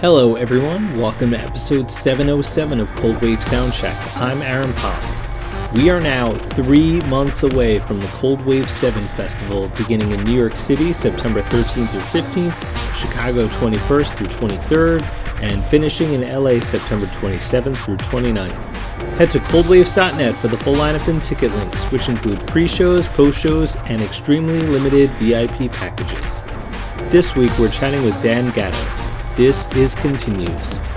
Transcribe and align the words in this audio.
Hello, 0.00 0.34
everyone. 0.34 0.98
Welcome 0.98 1.30
to 1.30 1.38
episode 1.40 1.90
707 1.90 2.80
of 2.80 2.94
Cold 2.96 3.22
Wave 3.22 3.38
Soundcheck. 3.38 3.96
I'm 4.18 4.42
Aaron 4.42 4.74
Pock. 4.74 5.02
We 5.72 5.88
are 5.88 6.02
now 6.02 6.34
three 6.50 7.00
months 7.04 7.44
away 7.44 7.78
from 7.78 8.00
the 8.00 8.06
Cold 8.08 8.44
Waves 8.44 8.74
7 8.74 9.00
Festival 9.00 9.68
beginning 9.70 10.12
in 10.12 10.22
New 10.22 10.36
York 10.36 10.54
City 10.54 10.92
September 10.92 11.40
13th 11.44 11.88
through 11.88 12.20
15th, 12.22 12.94
Chicago 12.94 13.48
21st 13.48 14.16
through 14.16 14.26
23rd, 14.26 15.02
and 15.40 15.64
finishing 15.70 16.12
in 16.12 16.20
LA 16.20 16.60
September 16.60 17.06
27th 17.06 17.78
through 17.78 17.96
29th. 17.96 18.50
Head 19.16 19.30
to 19.30 19.38
coldwaves.net 19.38 20.36
for 20.36 20.48
the 20.48 20.58
full 20.58 20.74
lineup 20.74 21.08
and 21.08 21.24
ticket 21.24 21.50
links, 21.52 21.84
which 21.90 22.10
include 22.10 22.46
pre 22.46 22.68
shows, 22.68 23.06
post 23.06 23.38
shows, 23.40 23.76
and 23.86 24.02
extremely 24.02 24.60
limited 24.60 25.08
VIP 25.12 25.72
packages. 25.72 26.42
This 27.10 27.34
week 27.34 27.58
we're 27.58 27.70
chatting 27.70 28.04
with 28.04 28.22
Dan 28.22 28.50
Gatto. 28.52 29.05
This 29.36 29.70
is 29.72 29.94
Continues. 29.94 30.95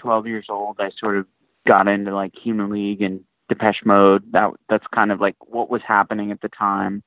12 0.00 0.26
years 0.26 0.46
old, 0.48 0.76
I 0.78 0.90
sort 0.98 1.16
of 1.16 1.26
got 1.66 1.88
into 1.88 2.14
like 2.14 2.32
Human 2.42 2.70
League 2.70 3.02
and 3.02 3.20
Depeche 3.48 3.84
Mode. 3.84 4.24
That 4.32 4.50
that's 4.68 4.86
kind 4.94 5.12
of 5.12 5.20
like 5.20 5.36
what 5.46 5.70
was 5.70 5.82
happening 5.86 6.30
at 6.30 6.40
the 6.40 6.48
time. 6.48 7.02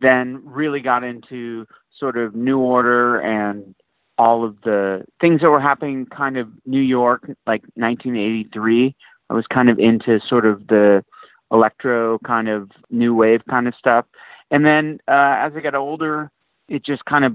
Then 0.00 0.40
really 0.44 0.80
got 0.80 1.04
into 1.04 1.66
sort 1.98 2.16
of 2.16 2.34
New 2.34 2.58
Order 2.58 3.20
and 3.20 3.74
all 4.16 4.44
of 4.44 4.56
the 4.62 5.04
things 5.20 5.40
that 5.40 5.50
were 5.50 5.60
happening 5.60 6.06
kind 6.06 6.36
of 6.36 6.48
New 6.66 6.80
York 6.80 7.22
like 7.46 7.62
1983. 7.74 8.94
I 9.30 9.34
was 9.34 9.46
kind 9.52 9.68
of 9.68 9.78
into 9.78 10.20
sort 10.28 10.46
of 10.46 10.66
the 10.66 11.04
electro 11.52 12.18
kind 12.26 12.48
of 12.48 12.70
new 12.90 13.14
wave 13.14 13.42
kind 13.48 13.68
of 13.68 13.74
stuff. 13.78 14.06
And 14.50 14.64
then 14.64 14.98
uh, 15.08 15.36
as 15.38 15.52
I 15.54 15.60
got 15.60 15.74
older, 15.74 16.30
it 16.68 16.84
just 16.84 17.04
kind 17.04 17.24
of 17.24 17.32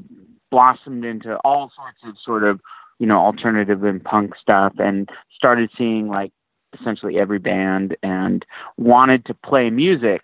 blossomed 0.52 1.06
into 1.06 1.36
all 1.44 1.72
sorts 1.76 1.98
of 2.06 2.16
sort 2.24 2.44
of 2.44 2.60
you 3.04 3.08
know 3.08 3.18
alternative 3.18 3.84
and 3.84 4.02
punk 4.02 4.32
stuff, 4.42 4.72
and 4.78 5.10
started 5.36 5.70
seeing 5.78 6.08
like 6.08 6.32
essentially 6.80 7.20
every 7.20 7.38
band 7.38 7.98
and 8.02 8.46
wanted 8.78 9.26
to 9.26 9.34
play 9.34 9.70
music, 9.70 10.22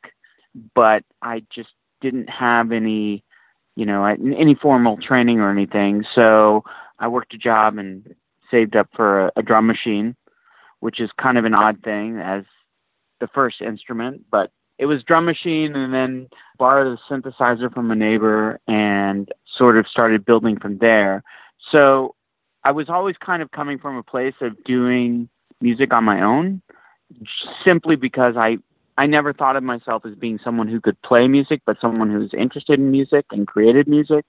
but 0.73 1.03
I 1.21 1.43
just 1.53 1.71
didn't 1.99 2.29
have 2.29 2.71
any 2.71 3.21
you 3.75 3.85
know 3.85 4.05
any 4.05 4.55
formal 4.55 4.95
training 4.95 5.41
or 5.41 5.51
anything. 5.51 6.05
So 6.15 6.63
I 6.99 7.09
worked 7.09 7.33
a 7.33 7.37
job 7.37 7.77
and 7.77 8.15
saved 8.49 8.77
up 8.77 8.87
for 8.95 9.25
a, 9.25 9.31
a 9.35 9.41
drum 9.41 9.67
machine, 9.67 10.15
which 10.79 11.01
is 11.01 11.09
kind 11.21 11.37
of 11.37 11.43
an 11.43 11.53
odd 11.53 11.83
thing 11.83 12.21
as 12.23 12.45
the 13.19 13.27
first 13.27 13.59
instrument, 13.59 14.21
but 14.31 14.51
it 14.77 14.85
was 14.85 15.03
drum 15.03 15.25
machine 15.25 15.75
and 15.75 15.93
then 15.93 16.29
borrowed 16.57 16.97
a 16.97 17.13
synthesizer 17.13 17.73
from 17.73 17.91
a 17.91 17.95
neighbor 17.95 18.57
and 18.69 19.27
sort 19.57 19.77
of 19.77 19.85
started 19.85 20.23
building 20.23 20.57
from 20.57 20.77
there. 20.77 21.21
So 21.73 22.15
I 22.69 22.71
was 22.71 22.87
always 22.87 23.15
kind 23.17 23.41
of 23.41 23.49
coming 23.49 23.79
from 23.79 23.97
a 23.97 24.03
place 24.03 24.35
of 24.41 24.63
doing 24.63 25.27
music 25.59 25.91
on 25.91 26.03
my 26.03 26.21
own 26.21 26.61
simply 27.65 27.95
because 27.95 28.35
I 28.37 28.59
I 28.95 29.07
never 29.07 29.33
thought 29.33 29.55
of 29.55 29.63
myself 29.63 30.05
as 30.05 30.13
being 30.13 30.37
someone 30.43 30.67
who 30.67 30.79
could 30.79 31.01
play 31.01 31.27
music, 31.27 31.61
but 31.65 31.77
someone 31.81 32.11
who 32.11 32.19
was 32.19 32.29
interested 32.37 32.77
in 32.77 32.91
music 32.91 33.25
and 33.31 33.47
created 33.47 33.87
music. 33.87 34.23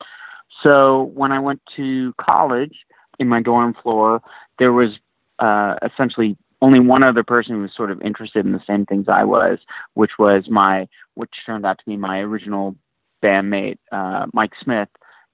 So 0.63 1.11
when 1.13 1.33
I 1.33 1.39
went 1.39 1.61
to 1.77 2.15
college 2.19 2.77
in 3.19 3.29
my 3.29 3.43
dorm 3.43 3.75
floor, 3.75 4.23
there 4.59 4.73
was 4.73 4.93
uh, 5.39 5.75
essentially 5.83 6.39
only 6.63 6.81
one 6.81 7.03
other 7.03 7.23
person 7.23 7.57
who 7.57 7.61
was 7.61 7.73
sort 7.77 7.91
of 7.91 8.01
interested 8.01 8.47
in 8.47 8.53
the 8.53 8.65
same 8.67 8.87
things 8.87 9.05
I 9.07 9.25
was, 9.25 9.59
which 9.93 10.13
was 10.19 10.45
my, 10.49 10.89
which 11.13 11.31
turned 11.45 11.67
out 11.67 11.79
to 11.81 11.85
be 11.85 11.99
my 11.99 12.21
original 12.21 12.75
bandmate, 13.23 13.77
uh, 13.93 14.29
Mike 14.33 14.53
Smith 14.65 14.89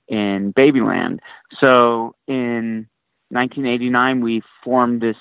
in 0.08 0.52
Babyland. 0.52 1.20
So 1.60 2.16
in 2.26 2.88
1989, 3.30 4.20
we 4.20 4.42
formed 4.62 5.00
this. 5.00 5.16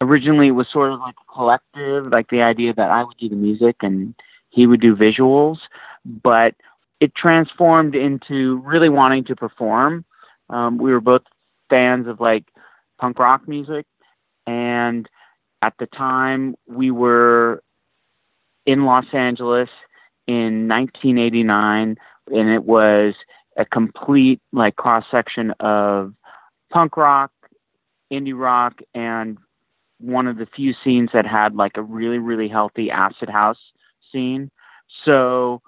Originally, 0.00 0.48
it 0.48 0.52
was 0.52 0.66
sort 0.72 0.92
of 0.92 1.00
like 1.00 1.14
a 1.20 1.32
collective, 1.32 2.06
like 2.06 2.30
the 2.30 2.42
idea 2.42 2.72
that 2.74 2.90
I 2.90 3.04
would 3.04 3.16
do 3.18 3.28
the 3.28 3.36
music 3.36 3.76
and 3.82 4.14
he 4.50 4.66
would 4.66 4.80
do 4.80 4.96
visuals, 4.96 5.58
but 6.04 6.54
it 7.00 7.14
transformed 7.14 7.94
into 7.94 8.62
really 8.64 8.88
wanting 8.88 9.24
to 9.24 9.36
perform. 9.36 10.04
Um, 10.48 10.78
we 10.78 10.92
were 10.92 11.00
both 11.00 11.22
fans 11.68 12.06
of 12.06 12.20
like 12.20 12.44
punk 12.98 13.18
rock 13.18 13.46
music, 13.48 13.86
and 14.46 15.08
at 15.62 15.74
the 15.78 15.86
time 15.86 16.56
we 16.66 16.90
were 16.90 17.62
in 18.66 18.84
Los 18.84 19.06
Angeles 19.12 19.68
in 20.26 20.68
1989, 20.68 21.96
and 22.28 22.48
it 22.48 22.64
was 22.64 23.14
a 23.56 23.64
complete 23.64 24.40
like 24.52 24.76
cross 24.76 25.04
section 25.10 25.52
of 25.60 26.14
punk 26.70 26.96
rock, 26.96 27.32
indie 28.12 28.38
rock, 28.38 28.80
and 28.94 29.38
one 29.98 30.26
of 30.26 30.36
the 30.36 30.46
few 30.46 30.74
scenes 30.82 31.10
that 31.12 31.26
had 31.26 31.54
like 31.54 31.76
a 31.76 31.82
really 31.82 32.18
really 32.18 32.48
healthy 32.48 32.90
acid 32.90 33.28
house 33.28 33.58
scene. 34.12 34.50
So 35.04 35.60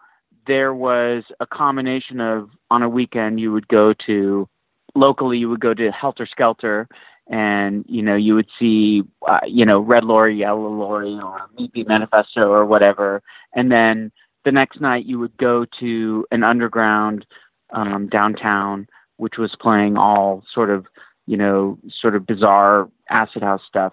there 0.46 0.74
was 0.74 1.24
a 1.40 1.46
combination 1.46 2.20
of 2.20 2.50
on 2.70 2.82
a 2.82 2.88
weekend 2.88 3.40
you 3.40 3.52
would 3.52 3.68
go 3.68 3.94
to 4.06 4.48
locally 4.94 5.38
you 5.38 5.48
would 5.48 5.60
go 5.60 5.74
to 5.74 5.90
Helter 5.90 6.26
Skelter 6.26 6.88
and 7.28 7.84
you 7.88 8.02
know 8.02 8.16
you 8.16 8.34
would 8.34 8.48
see 8.58 9.02
uh, 9.28 9.38
you 9.46 9.64
know 9.64 9.78
red 9.80 10.04
lorry 10.04 10.36
yellow 10.36 10.68
lorry 10.68 11.18
or 11.22 11.42
beat 11.72 11.86
manifesto 11.86 12.50
or 12.50 12.66
whatever 12.66 13.22
and 13.54 13.70
then 13.70 14.10
the 14.44 14.50
next 14.52 14.80
night 14.80 15.06
you 15.06 15.18
would 15.18 15.36
go 15.36 15.64
to 15.78 16.26
an 16.32 16.42
underground 16.42 17.24
um 17.70 18.08
downtown 18.08 18.86
which 19.22 19.38
was 19.38 19.54
playing 19.60 19.96
all 19.96 20.42
sort 20.52 20.68
of 20.68 20.86
you 21.26 21.36
know 21.36 21.78
sort 22.00 22.16
of 22.16 22.26
bizarre 22.26 22.88
acid 23.08 23.42
house 23.42 23.62
stuff. 23.66 23.92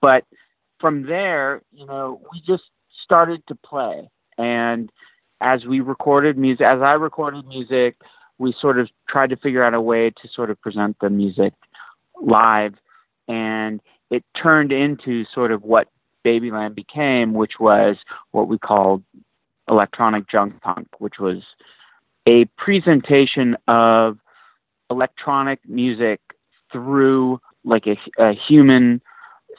But 0.00 0.24
from 0.80 1.06
there 1.06 1.62
you 1.72 1.84
know 1.86 2.20
we 2.32 2.40
just 2.46 2.64
started 3.04 3.46
to 3.48 3.54
play. 3.54 4.08
And 4.38 4.90
as 5.42 5.64
we 5.66 5.80
recorded 5.80 6.36
music 6.36 6.66
as 6.66 6.82
i 6.82 6.92
recorded 6.92 7.46
music 7.46 7.96
we 8.40 8.54
sort 8.58 8.78
of 8.78 8.88
tried 9.06 9.30
to 9.30 9.36
figure 9.36 9.62
out 9.62 9.74
a 9.74 9.80
way 9.80 10.10
to 10.10 10.28
sort 10.34 10.50
of 10.50 10.60
present 10.62 10.96
the 11.00 11.10
music 11.10 11.52
live, 12.22 12.74
and 13.28 13.80
it 14.10 14.24
turned 14.34 14.72
into 14.72 15.24
sort 15.32 15.52
of 15.52 15.62
what 15.62 15.88
Babyland 16.24 16.74
became, 16.74 17.34
which 17.34 17.60
was 17.60 17.96
what 18.30 18.48
we 18.48 18.58
called 18.58 19.02
electronic 19.68 20.28
junk 20.28 20.60
punk, 20.62 20.88
which 20.98 21.18
was 21.20 21.42
a 22.26 22.46
presentation 22.56 23.56
of 23.68 24.18
electronic 24.90 25.60
music 25.66 26.20
through 26.72 27.40
like 27.64 27.86
a, 27.86 27.96
a 28.22 28.34
human 28.34 29.00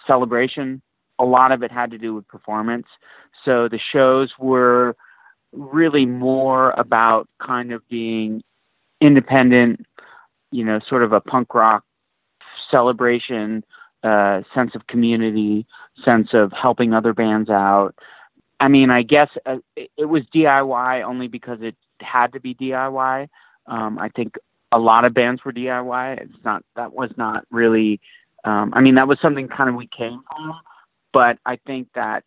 celebration. 0.08 0.82
A 1.20 1.26
lot 1.26 1.52
of 1.52 1.64
it 1.64 1.72
had 1.72 1.92
to 1.92 1.98
do 1.98 2.16
with 2.16 2.28
performance. 2.28 2.88
So 3.46 3.68
the 3.68 3.80
shows 3.92 4.32
were 4.40 4.96
really 5.52 6.06
more 6.06 6.72
about 6.72 7.28
kind 7.46 7.72
of 7.72 7.88
being 7.90 8.42
independent, 9.00 9.86
you 10.52 10.64
know, 10.64 10.80
sort 10.88 11.04
of 11.04 11.12
a 11.12 11.22
punk 11.22 11.54
rock 11.54 11.84
celebration, 12.70 13.64
uh, 14.04 14.42
sense 14.54 14.72
of 14.76 14.88
community, 14.88 15.66
sense 16.04 16.30
of 16.34 16.52
helping 16.54 16.94
other 16.94 17.14
bands 17.14 17.50
out. 17.50 17.94
I 18.60 18.68
mean, 18.68 18.90
I 18.90 19.02
guess 19.02 19.30
uh, 19.46 19.58
it 19.76 20.06
was 20.06 20.24
DIY 20.34 21.04
only 21.04 21.28
because 21.28 21.60
it 21.62 21.76
had 22.00 22.34
to 22.34 22.40
be 22.40 22.56
DIY. 22.56 23.28
Um, 23.68 24.00
I 24.00 24.10
think 24.10 24.36
a 24.72 24.80
lot 24.80 25.06
of 25.06 25.14
bands 25.14 25.44
were 25.44 25.52
DIY. 25.52 26.22
It's 26.22 26.44
not 26.44 26.64
that 26.76 26.94
was 26.94 27.12
not 27.18 27.46
really. 27.52 28.00
Um, 28.44 28.74
I 28.74 28.82
mean, 28.82 28.96
that 28.96 29.08
was 29.08 29.20
something 29.22 29.48
kind 29.48 29.70
of 29.70 29.76
we 29.76 29.88
came 29.88 30.24
from, 30.28 30.54
but 31.14 31.38
I 31.46 31.58
think 31.68 31.90
that 31.94 32.24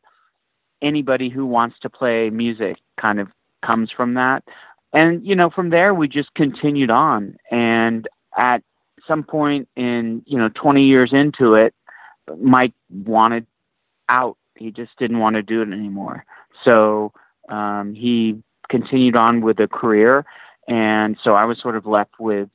anybody 0.81 1.29
who 1.29 1.45
wants 1.45 1.77
to 1.81 1.91
play 1.91 2.31
music 2.31 2.77
kind 3.01 3.19
of 3.19 3.29
comes 3.65 3.91
from 3.91 4.15
that. 4.15 4.45
And 4.93 5.27
you 5.27 5.35
know, 5.35 5.51
from 5.51 5.71
there 5.71 5.93
we 5.93 6.07
just 6.07 6.33
continued 6.35 6.91
on, 6.91 7.37
and 7.51 8.07
at 8.37 8.63
some 9.09 9.25
point 9.25 9.69
in 9.77 10.23
you 10.27 10.39
know 10.39 10.51
20 10.55 10.85
years 10.85 11.11
into 11.13 11.55
it, 11.55 11.75
Mike 12.41 12.75
wanted 12.91 13.47
out. 14.09 14.37
He 14.57 14.71
just 14.71 14.93
didn't 14.99 15.19
want 15.19 15.35
to 15.35 15.43
do 15.43 15.63
it 15.63 15.73
anymore. 15.73 16.25
So 16.65 17.13
um, 17.49 17.95
he 17.95 18.41
continued 18.71 19.17
on 19.17 19.41
with 19.41 19.59
a 19.59 19.67
career, 19.67 20.25
and 20.69 21.17
so 21.23 21.35
I 21.35 21.45
was 21.45 21.61
sort 21.61 21.77
of 21.77 21.87
left 21.87 22.15
with 22.19 22.49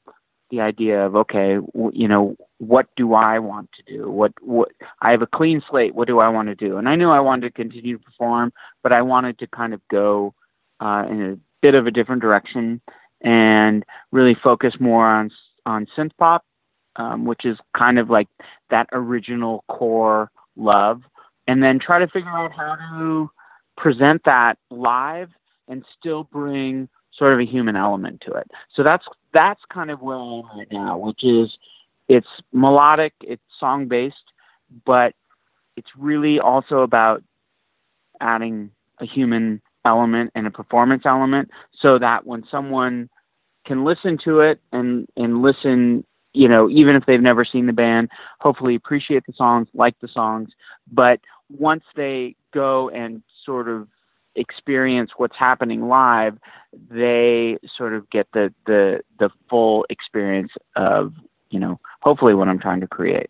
the 0.49 0.61
idea 0.61 1.05
of 1.05 1.15
okay, 1.15 1.55
w- 1.55 1.91
you 1.93 2.07
know, 2.07 2.35
what 2.57 2.87
do 2.95 3.13
I 3.13 3.39
want 3.39 3.69
to 3.77 3.97
do? 3.97 4.09
What 4.09 4.33
what 4.41 4.69
I 5.01 5.11
have 5.11 5.21
a 5.21 5.27
clean 5.27 5.61
slate. 5.69 5.95
What 5.95 6.07
do 6.07 6.19
I 6.19 6.29
want 6.29 6.49
to 6.49 6.55
do? 6.55 6.77
And 6.77 6.89
I 6.89 6.95
knew 6.95 7.09
I 7.09 7.19
wanted 7.19 7.47
to 7.49 7.53
continue 7.53 7.97
to 7.97 8.03
perform, 8.03 8.51
but 8.83 8.91
I 8.91 9.01
wanted 9.01 9.39
to 9.39 9.47
kind 9.47 9.73
of 9.73 9.81
go 9.89 10.33
uh, 10.79 11.05
in 11.09 11.21
a 11.21 11.37
bit 11.61 11.75
of 11.75 11.87
a 11.87 11.91
different 11.91 12.21
direction 12.21 12.81
and 13.21 13.85
really 14.11 14.35
focus 14.43 14.73
more 14.79 15.05
on 15.05 15.31
on 15.65 15.87
synth 15.97 16.11
pop, 16.17 16.45
um, 16.95 17.25
which 17.25 17.45
is 17.45 17.57
kind 17.77 17.99
of 17.99 18.09
like 18.09 18.27
that 18.69 18.87
original 18.91 19.63
core 19.67 20.31
love, 20.55 21.01
and 21.47 21.61
then 21.61 21.79
try 21.79 21.99
to 21.99 22.07
figure 22.07 22.29
out 22.29 22.51
how 22.51 22.75
to 22.75 23.29
present 23.77 24.21
that 24.25 24.57
live 24.71 25.29
and 25.67 25.85
still 25.97 26.23
bring 26.23 26.89
sort 27.19 27.33
of 27.33 27.39
a 27.39 27.45
human 27.45 27.75
element 27.75 28.23
to 28.25 28.33
it. 28.33 28.49
So 28.75 28.81
that's 28.81 29.05
that's 29.33 29.61
kind 29.71 29.91
of 29.91 30.01
where 30.01 30.17
I 30.17 30.39
am 30.39 30.57
right 30.57 30.71
now, 30.71 30.97
which 30.97 31.23
is 31.23 31.55
it's 32.07 32.27
melodic, 32.51 33.13
it's 33.21 33.43
song 33.59 33.87
based, 33.87 34.15
but 34.85 35.13
it's 35.77 35.89
really 35.97 36.39
also 36.39 36.79
about 36.79 37.23
adding 38.19 38.71
a 38.99 39.05
human 39.05 39.61
element 39.85 40.31
and 40.35 40.47
a 40.47 40.51
performance 40.51 41.03
element 41.05 41.49
so 41.81 41.99
that 41.99 42.25
when 42.25 42.43
someone 42.49 43.09
can 43.65 43.85
listen 43.85 44.17
to 44.25 44.39
it 44.41 44.59
and 44.71 45.07
and 45.15 45.41
listen 45.41 46.03
you 46.33 46.47
know 46.47 46.69
even 46.69 46.95
if 46.95 47.05
they've 47.05 47.21
never 47.21 47.45
seen 47.45 47.65
the 47.65 47.73
band 47.73 48.09
hopefully 48.39 48.75
appreciate 48.75 49.23
the 49.25 49.33
songs 49.33 49.67
like 49.73 49.95
the 50.01 50.07
songs 50.09 50.49
but 50.91 51.19
once 51.49 51.83
they 51.95 52.35
go 52.53 52.89
and 52.89 53.23
sort 53.45 53.69
of 53.69 53.87
experience 54.39 55.11
what's 55.17 55.35
happening 55.37 55.87
live 55.87 56.37
they 56.89 57.57
sort 57.77 57.93
of 57.93 58.09
get 58.09 58.27
the 58.33 58.53
the 58.65 59.01
the 59.19 59.29
full 59.49 59.85
experience 59.89 60.51
of 60.75 61.13
you 61.49 61.59
know 61.59 61.79
hopefully 62.01 62.33
what 62.33 62.47
i'm 62.47 62.59
trying 62.59 62.79
to 62.79 62.87
create 62.87 63.29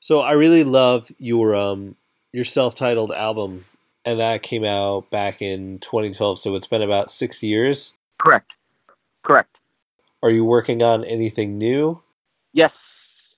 so 0.00 0.20
i 0.20 0.32
really 0.32 0.64
love 0.64 1.10
your 1.18 1.54
um 1.54 1.96
your 2.32 2.44
self-titled 2.44 3.10
album 3.12 3.64
and 4.04 4.20
that 4.20 4.42
came 4.42 4.64
out 4.64 5.10
back 5.10 5.40
in 5.40 5.78
2012. 5.78 6.38
So 6.38 6.54
it's 6.54 6.66
been 6.66 6.82
about 6.82 7.10
six 7.10 7.42
years. 7.42 7.94
Correct. 8.20 8.50
Correct. 9.22 9.56
Are 10.22 10.30
you 10.30 10.44
working 10.44 10.82
on 10.82 11.04
anything 11.04 11.58
new? 11.58 12.02
Yes. 12.52 12.72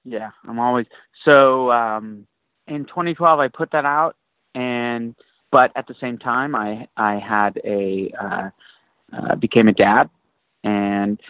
Yeah, 0.04 0.30
I'm 0.46 0.58
always 0.58 0.86
so. 1.24 1.70
Um, 1.72 2.26
in 2.68 2.84
2012, 2.84 3.40
I 3.40 3.48
put 3.48 3.72
that 3.72 3.84
out, 3.84 4.14
and 4.54 5.16
but 5.50 5.72
at 5.76 5.86
the 5.86 5.94
same 6.00 6.18
time, 6.18 6.54
I 6.54 6.88
I 6.96 7.18
had 7.18 7.60
a 7.64 8.12
uh, 8.20 8.50
uh, 9.12 9.34
became 9.36 9.68
a 9.68 9.72
dad 9.72 10.10
and 10.64 11.20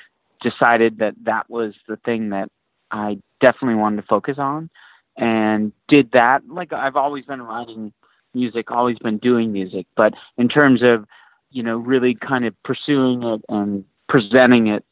decided 0.42 0.98
that 0.98 1.14
that 1.24 1.48
was 1.50 1.74
the 1.88 1.96
thing 1.98 2.30
that 2.30 2.50
I 2.90 3.18
definitely 3.40 3.76
wanted 3.76 3.96
to 3.96 4.06
focus 4.08 4.36
on, 4.38 4.70
and 5.16 5.72
did 5.88 6.12
that. 6.12 6.42
Like 6.48 6.72
I've 6.72 6.96
always 6.96 7.24
been 7.24 7.42
writing 7.42 7.92
music, 8.34 8.70
always 8.70 8.98
been 8.98 9.18
doing 9.18 9.52
music, 9.52 9.86
but 9.96 10.14
in 10.36 10.48
terms 10.48 10.82
of 10.82 11.06
you 11.50 11.62
know 11.62 11.76
really 11.76 12.14
kind 12.14 12.44
of 12.44 12.54
pursuing 12.62 13.22
it 13.22 13.42
and 13.48 13.84
presenting 14.08 14.68
it 14.68 14.84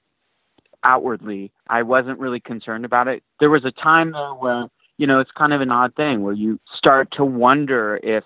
outwardly, 0.83 1.51
I 1.69 1.83
wasn't 1.83 2.19
really 2.19 2.41
concerned 2.41 2.85
about 2.85 3.09
it. 3.09 3.23
There 3.41 3.51
was 3.51 3.65
a 3.65 3.73
time 3.73 4.13
though 4.13 4.37
where 4.39 4.67
you 4.99 5.07
know 5.07 5.21
it's 5.21 5.31
kind 5.31 5.53
of 5.53 5.61
an 5.61 5.71
odd 5.71 5.95
thing 5.95 6.23
where 6.23 6.35
you 6.35 6.61
start 6.77 7.11
to 7.13 7.25
wonder 7.25 7.99
if 8.03 8.25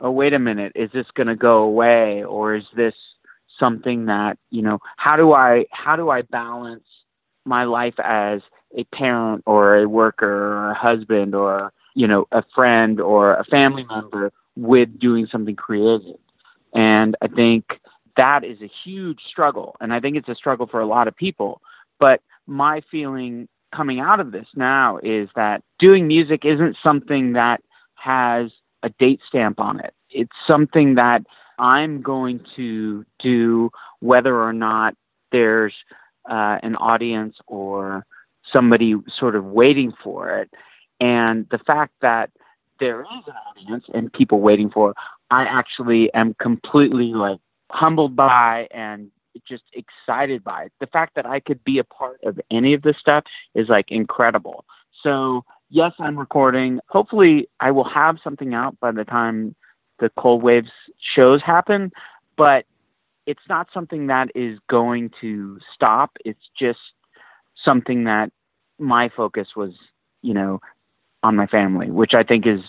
oh 0.00 0.10
wait 0.10 0.32
a 0.32 0.38
minute 0.38 0.72
is 0.74 0.90
this 0.92 1.06
going 1.14 1.26
to 1.26 1.36
go 1.36 1.62
away 1.62 2.24
or 2.24 2.54
is 2.54 2.64
this 2.76 2.94
something 3.58 4.06
that 4.06 4.38
you 4.50 4.62
know 4.62 4.78
how 4.96 5.16
do 5.16 5.32
i 5.32 5.64
how 5.70 5.96
do 5.96 6.10
i 6.10 6.22
balance 6.22 6.84
my 7.44 7.64
life 7.64 7.94
as 8.02 8.40
a 8.76 8.84
parent 8.84 9.42
or 9.46 9.76
a 9.76 9.88
worker 9.88 10.26
or 10.26 10.70
a 10.70 10.74
husband 10.74 11.34
or 11.34 11.72
you 11.94 12.06
know 12.06 12.26
a 12.32 12.42
friend 12.54 13.00
or 13.00 13.34
a 13.34 13.44
family 13.44 13.84
member 13.84 14.32
with 14.56 14.98
doing 14.98 15.26
something 15.30 15.56
creative? 15.56 16.16
And 16.74 17.16
i 17.22 17.28
think 17.28 17.64
that 18.16 18.44
is 18.44 18.60
a 18.60 18.70
huge 18.84 19.20
struggle 19.30 19.76
and 19.80 19.92
i 19.92 20.00
think 20.00 20.16
it's 20.16 20.28
a 20.28 20.34
struggle 20.34 20.66
for 20.66 20.80
a 20.80 20.86
lot 20.86 21.08
of 21.08 21.16
people. 21.16 21.60
But 21.98 22.20
my 22.46 22.82
feeling 22.90 23.48
coming 23.74 24.00
out 24.00 24.20
of 24.20 24.32
this 24.32 24.46
now 24.54 24.98
is 25.02 25.28
that 25.34 25.62
doing 25.78 26.06
music 26.06 26.44
isn't 26.44 26.76
something 26.82 27.32
that 27.32 27.62
has 27.94 28.50
a 28.86 28.90
date 28.98 29.20
stamp 29.28 29.60
on 29.60 29.80
it. 29.80 29.92
It's 30.10 30.32
something 30.46 30.94
that 30.94 31.22
I'm 31.58 32.00
going 32.00 32.40
to 32.56 33.04
do 33.18 33.70
whether 34.00 34.40
or 34.40 34.52
not 34.52 34.94
there's 35.32 35.74
uh, 36.30 36.58
an 36.62 36.76
audience 36.76 37.36
or 37.46 38.06
somebody 38.52 38.94
sort 39.18 39.36
of 39.36 39.44
waiting 39.44 39.92
for 40.02 40.38
it. 40.38 40.50
And 41.00 41.46
the 41.50 41.58
fact 41.58 41.92
that 42.00 42.30
there 42.78 43.00
is 43.02 43.24
an 43.26 43.34
audience 43.50 43.84
and 43.92 44.12
people 44.12 44.40
waiting 44.40 44.70
for 44.70 44.90
it, 44.90 44.96
I 45.30 45.42
actually 45.42 46.12
am 46.14 46.34
completely 46.40 47.12
like 47.12 47.40
humbled 47.70 48.14
by 48.14 48.68
and 48.70 49.10
just 49.46 49.64
excited 49.74 50.44
by 50.44 50.64
it. 50.64 50.72
The 50.80 50.86
fact 50.86 51.14
that 51.16 51.26
I 51.26 51.40
could 51.40 51.62
be 51.64 51.78
a 51.78 51.84
part 51.84 52.20
of 52.24 52.38
any 52.50 52.74
of 52.74 52.82
this 52.82 52.96
stuff 52.98 53.24
is 53.54 53.68
like 53.68 53.86
incredible. 53.90 54.64
So 55.02 55.44
yes, 55.70 55.92
I'm 55.98 56.18
recording. 56.18 56.80
Hopefully, 56.88 57.48
I 57.60 57.70
will 57.70 57.88
have 57.88 58.16
something 58.22 58.54
out 58.54 58.78
by 58.80 58.92
the 58.92 59.04
time 59.04 59.54
the 59.98 60.10
Cold 60.18 60.42
Waves 60.42 60.70
shows 61.14 61.40
happen, 61.44 61.92
but 62.36 62.64
it's 63.26 63.42
not 63.48 63.68
something 63.72 64.06
that 64.06 64.28
is 64.34 64.58
going 64.68 65.10
to 65.20 65.58
stop. 65.74 66.16
It's 66.24 66.48
just 66.58 66.78
something 67.64 68.04
that 68.04 68.30
my 68.78 69.10
focus 69.16 69.48
was, 69.56 69.72
you 70.22 70.34
know, 70.34 70.60
on 71.22 71.34
my 71.34 71.46
family, 71.46 71.90
which 71.90 72.12
I 72.14 72.22
think 72.22 72.46
is, 72.46 72.60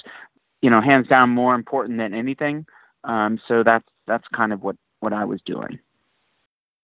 you 0.62 0.70
know, 0.70 0.82
hands 0.82 1.08
down 1.08 1.30
more 1.30 1.54
important 1.54 2.00
than 2.00 2.14
anything. 2.14 2.66
Um, 3.04 3.40
so 3.48 3.64
that's 3.64 3.86
that's 4.08 4.26
kind 4.36 4.52
of 4.54 4.64
what 4.64 4.78
what 5.00 5.14
I 5.14 5.26
was 5.26 5.42
doing. 5.46 5.80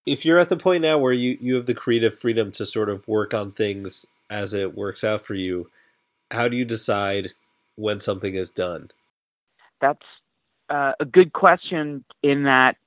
If 0.06 0.26
you're 0.26 0.40
at 0.40 0.50
the 0.50 0.58
point 0.58 0.84
now 0.84 0.98
where 0.98 1.14
you 1.14 1.38
you 1.40 1.56
have 1.56 1.66
the 1.66 1.74
creative 1.74 2.16
freedom 2.16 2.52
to 2.54 2.66
sort 2.66 2.90
of 2.90 3.08
work 3.08 3.34
on 3.34 3.52
things 3.52 4.06
as 4.30 4.54
it 4.54 4.76
works 4.76 5.04
out 5.04 5.22
for 5.22 5.34
you, 5.34 5.70
how 6.34 6.48
do 6.48 6.58
you 6.58 6.66
decide 6.66 7.30
when 7.76 8.00
something 8.00 8.36
is 8.36 8.50
done? 8.50 8.90
That's 9.80 10.06
uh, 10.70 10.94
a 11.00 11.06
good 11.06 11.34
question. 11.34 12.04
In 12.22 12.44
that 12.44 12.78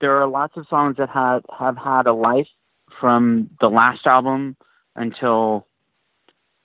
there 0.00 0.20
are 0.20 0.26
lots 0.26 0.56
of 0.56 0.66
songs 0.68 0.96
that 0.98 1.10
have 1.10 1.44
have 1.58 1.76
had 1.76 2.06
a 2.06 2.12
life 2.12 2.48
from 3.00 3.50
the 3.60 3.68
last 3.68 4.06
album 4.06 4.56
until 4.96 5.66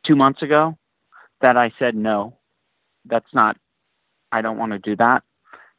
two 0.06 0.16
months 0.16 0.42
ago 0.42 0.78
that 1.42 1.58
I 1.58 1.72
said 1.80 1.96
no. 1.96 2.38
That's 3.06 3.34
not. 3.34 3.58
I 4.32 4.42
don't 4.42 4.58
want 4.58 4.74
to 4.74 4.80
do 4.80 4.96
that. 4.98 5.24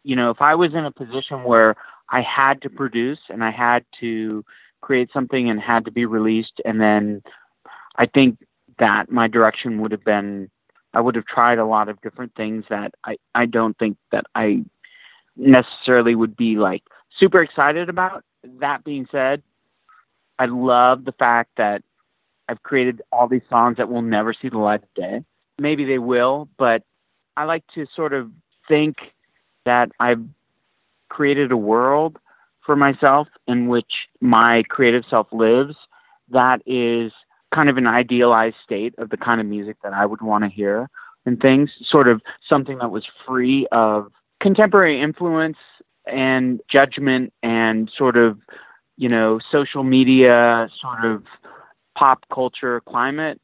You 0.03 0.17
know, 0.17 0.31
if 0.31 0.41
I 0.41 0.55
was 0.55 0.73
in 0.73 0.85
a 0.85 0.91
position 0.91 1.45
where 1.45 1.77
I 2.09 2.23
had 2.23 2.63
to 2.63 2.71
produce 2.71 3.19
and 3.29 3.45
I 3.45 3.51
had 3.51 3.85
to 4.01 4.45
create 4.81 5.11
something 5.13 5.51
and 5.51 5.61
had 5.61 5.85
to 5.85 5.91
be 5.91 6.07
released, 6.07 6.61
and 6.65 6.81
then 6.81 7.23
I 7.97 8.07
think 8.07 8.39
that 8.79 9.11
my 9.11 9.29
direction 9.29 9.81
would 9.81 9.93
have 9.93 10.05
been 10.05 10.51
I 10.95 11.01
would 11.01 11.15
have 11.17 11.27
tried 11.27 11.59
a 11.59 11.67
lot 11.67 11.89
of 11.89 12.01
different 12.01 12.35
things 12.35 12.65
that 12.71 12.95
I, 13.05 13.17
I 13.35 13.47
don't 13.47 13.79
think 13.79 13.99
that 14.11 14.25
I 14.35 14.65
necessarily 15.37 16.15
would 16.15 16.37
be 16.37 16.57
like 16.57 16.83
super 17.19 17.43
excited 17.43 17.89
about. 17.89 18.25
That 18.61 18.85
being 18.85 19.07
said, 19.13 19.43
I 20.39 20.47
love 20.47 21.05
the 21.05 21.13
fact 21.13 21.51
that 21.57 21.83
I've 22.49 22.63
created 22.63 23.03
all 23.13 23.29
these 23.29 23.43
songs 23.51 23.77
that 23.77 23.91
will 23.91 24.03
never 24.03 24.33
see 24.33 24.49
the 24.49 24.59
light 24.59 24.83
of 24.83 24.95
day. 24.95 25.23
Maybe 25.59 25.85
they 25.85 25.99
will, 25.99 26.49
but 26.57 26.83
I 27.37 27.45
like 27.45 27.65
to 27.75 27.87
sort 27.95 28.15
of 28.15 28.31
think 28.67 28.97
that 29.67 29.91
I've 30.01 30.23
created 31.11 31.53
a 31.53 31.57
world 31.57 32.17
for 32.65 32.77
myself 32.77 33.29
in 33.47 33.69
which 33.69 33.93
my 34.21 34.63
creative 34.69 35.05
self 35.11 35.27
lives 35.33 35.75
that 36.31 36.61
is 36.67 37.13
kind 37.55 37.69
of 37.69 37.77
an 37.77 37.87
idealized 37.87 38.57
state 38.63 38.95
of 38.99 39.11
the 39.11 39.17
kind 39.17 39.41
of 39.41 39.47
music 39.47 39.77
that 39.83 39.93
I 39.93 40.07
would 40.07 40.23
want 40.23 40.45
to 40.45 40.51
hear 40.51 40.89
and 41.27 41.41
things, 41.41 41.71
sort 41.83 42.09
of 42.09 42.23
something 42.49 42.79
that 42.79 42.91
was 42.91 43.05
free 43.27 43.67
of 43.73 44.13
contemporary 44.41 45.01
influence 45.01 45.57
and 46.07 46.61
judgment 46.71 47.33
and 47.43 47.91
sort 47.97 48.17
of, 48.17 48.39
you 48.97 49.09
know, 49.09 49.39
social 49.51 49.85
media, 49.85 50.69
sort 50.81 51.05
of 51.05 51.25
pop 51.97 52.25
culture 52.33 52.81
climate. 52.89 53.41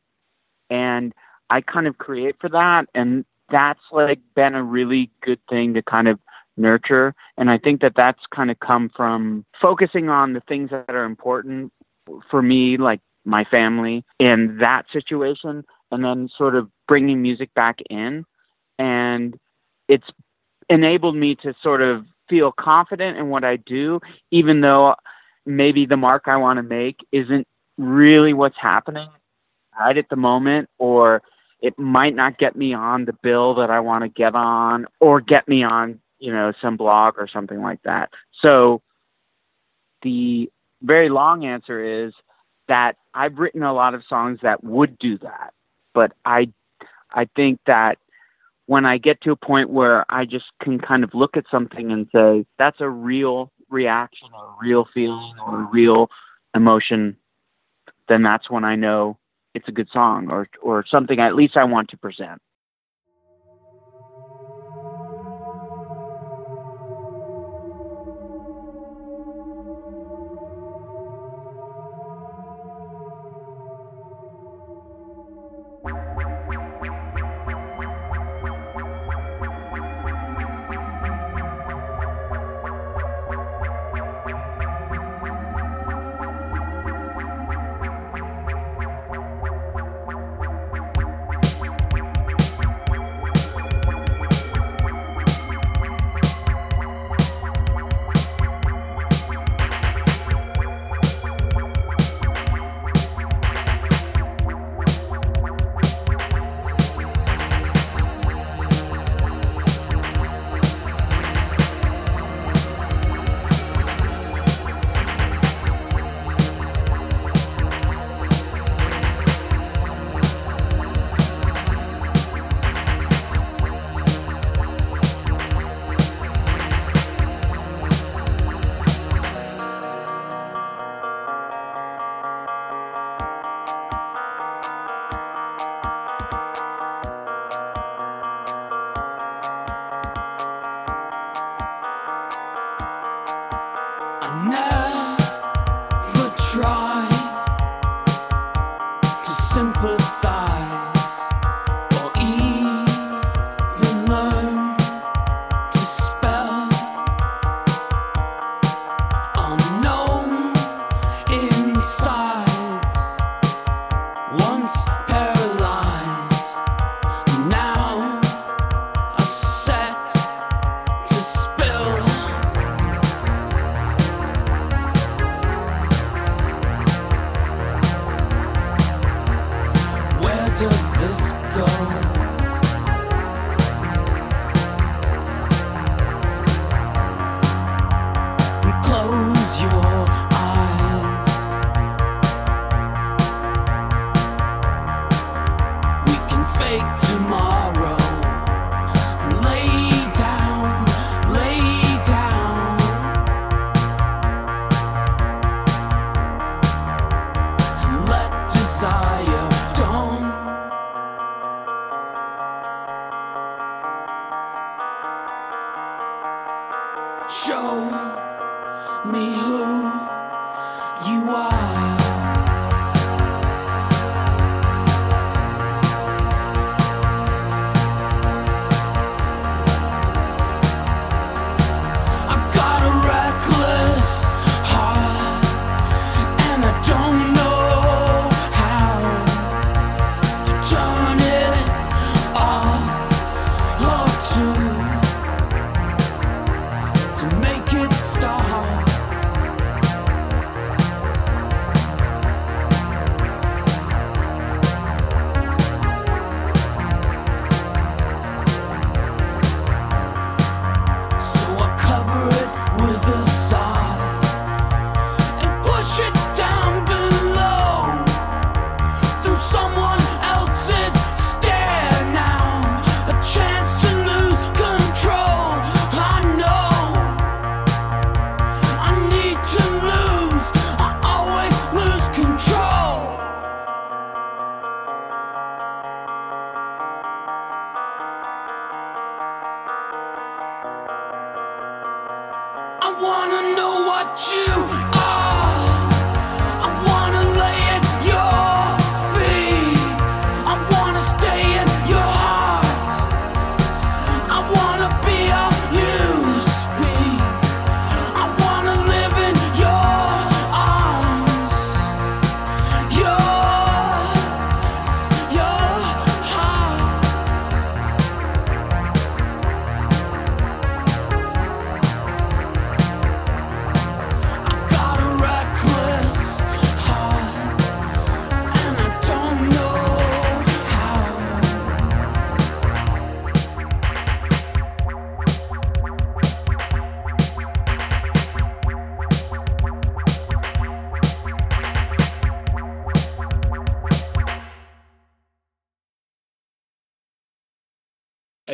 And 0.71 1.13
I 1.51 1.61
kind 1.61 1.87
of 1.87 1.99
create 1.99 2.37
for 2.41 2.49
that. 2.51 2.87
And 2.95 3.25
that's 3.51 3.81
like 3.93 4.21
been 4.35 4.55
a 4.55 4.63
really 4.63 5.11
good 5.23 5.41
thing 5.49 5.75
to 5.75 5.83
kind 5.83 6.09
of 6.09 6.19
nurture. 6.57 7.15
And 7.37 7.51
I 7.51 7.59
think 7.59 7.81
that 7.83 7.93
that's 7.97 8.23
kind 8.35 8.51
of 8.51 8.59
come 8.61 8.91
from 8.97 9.45
focusing 9.61 10.09
on 10.09 10.33
the 10.33 10.41
things 10.41 10.71
that 10.71 10.89
are 10.89 11.05
important 11.05 11.73
for 12.31 12.43
me, 12.43 12.77
like 12.77 13.01
my 13.25 13.45
family 13.45 14.05
in 14.19 14.59
that 14.61 14.85
situation 14.93 15.65
and 15.91 16.05
then 16.05 16.29
sort 16.37 16.55
of 16.55 16.69
bringing 16.87 17.23
music 17.23 17.53
back 17.55 17.79
in 17.89 18.25
and 18.79 19.39
it's 19.89 20.07
enabled 20.69 21.17
me 21.17 21.35
to 21.35 21.55
sort 21.63 21.83
of 21.83 22.05
feel 22.29 22.53
confident 22.53 23.19
in 23.19 23.29
what 23.29 23.45
I 23.45 23.57
do 23.57 24.01
even 24.31 24.61
though 24.61 24.95
maybe 25.47 25.87
the 25.87 25.97
mark 25.97 26.25
I 26.27 26.37
want 26.37 26.59
to 26.59 26.63
make 26.63 26.97
isn't 27.13 27.47
really 27.77 28.33
what's 28.33 28.57
happening 28.61 29.09
right 29.79 29.97
at 29.97 30.09
the 30.09 30.17
moment 30.17 30.69
or 30.79 31.23
it 31.61 31.79
might 31.79 32.15
not 32.15 32.39
get 32.39 32.57
me 32.57 32.75
on 32.75 33.07
the 33.07 33.15
bill 33.23 33.55
that 33.55 33.71
I 33.71 33.81
want 33.81 34.05
to 34.05 34.09
get 34.09 34.35
on 34.35 34.87
or 35.01 35.21
get 35.21 35.49
me 35.49 35.65
on, 35.65 35.99
you 36.19 36.31
know, 36.31 36.53
some 36.61 36.77
blog 36.77 37.15
or 37.17 37.27
something 37.27 37.61
like 37.63 37.83
that. 37.85 38.11
So 38.43 38.83
the 40.03 40.51
very 40.83 41.09
long 41.09 41.47
answer 41.47 42.07
is 42.07 42.13
that 42.69 42.97
I've 43.15 43.39
written 43.39 43.63
a 43.63 43.73
lot 43.73 43.95
of 43.95 44.03
songs 44.09 44.41
that 44.43 44.65
would 44.65 44.99
do 44.99 45.19
that, 45.19 45.53
but 45.93 46.13
I 46.25 46.49
I 47.13 47.27
think 47.37 47.61
that 47.67 47.99
when 48.67 48.87
I 48.87 48.99
get 48.99 49.21
to 49.23 49.31
a 49.31 49.37
point 49.37 49.71
where 49.71 50.05
I 50.11 50.25
just 50.25 50.47
can 50.63 50.79
kind 50.79 51.05
of 51.05 51.15
look 51.15 51.37
at 51.37 51.45
something 51.51 51.93
and 51.93 52.09
say 52.15 52.47
that's 52.59 52.81
a 52.81 52.89
real 52.89 53.53
reaction 53.69 54.29
or 54.35 54.47
a 54.47 54.57
real 54.61 54.87
feeling 54.93 55.35
or 55.47 55.63
a 55.63 55.69
real 55.71 56.09
emotion, 56.55 57.17
then 58.09 58.23
that's 58.23 58.51
when 58.51 58.65
I 58.65 58.77
know 58.77 59.19
it's 59.55 59.69
a 59.69 59.73
good 59.73 59.89
song 59.93 60.31
or 60.31 60.49
or 60.63 60.85
something 60.91 61.21
at 61.21 61.35
least 61.35 61.57
I 61.57 61.65
want 61.65 61.91
to 61.91 61.97
present. 61.97 62.41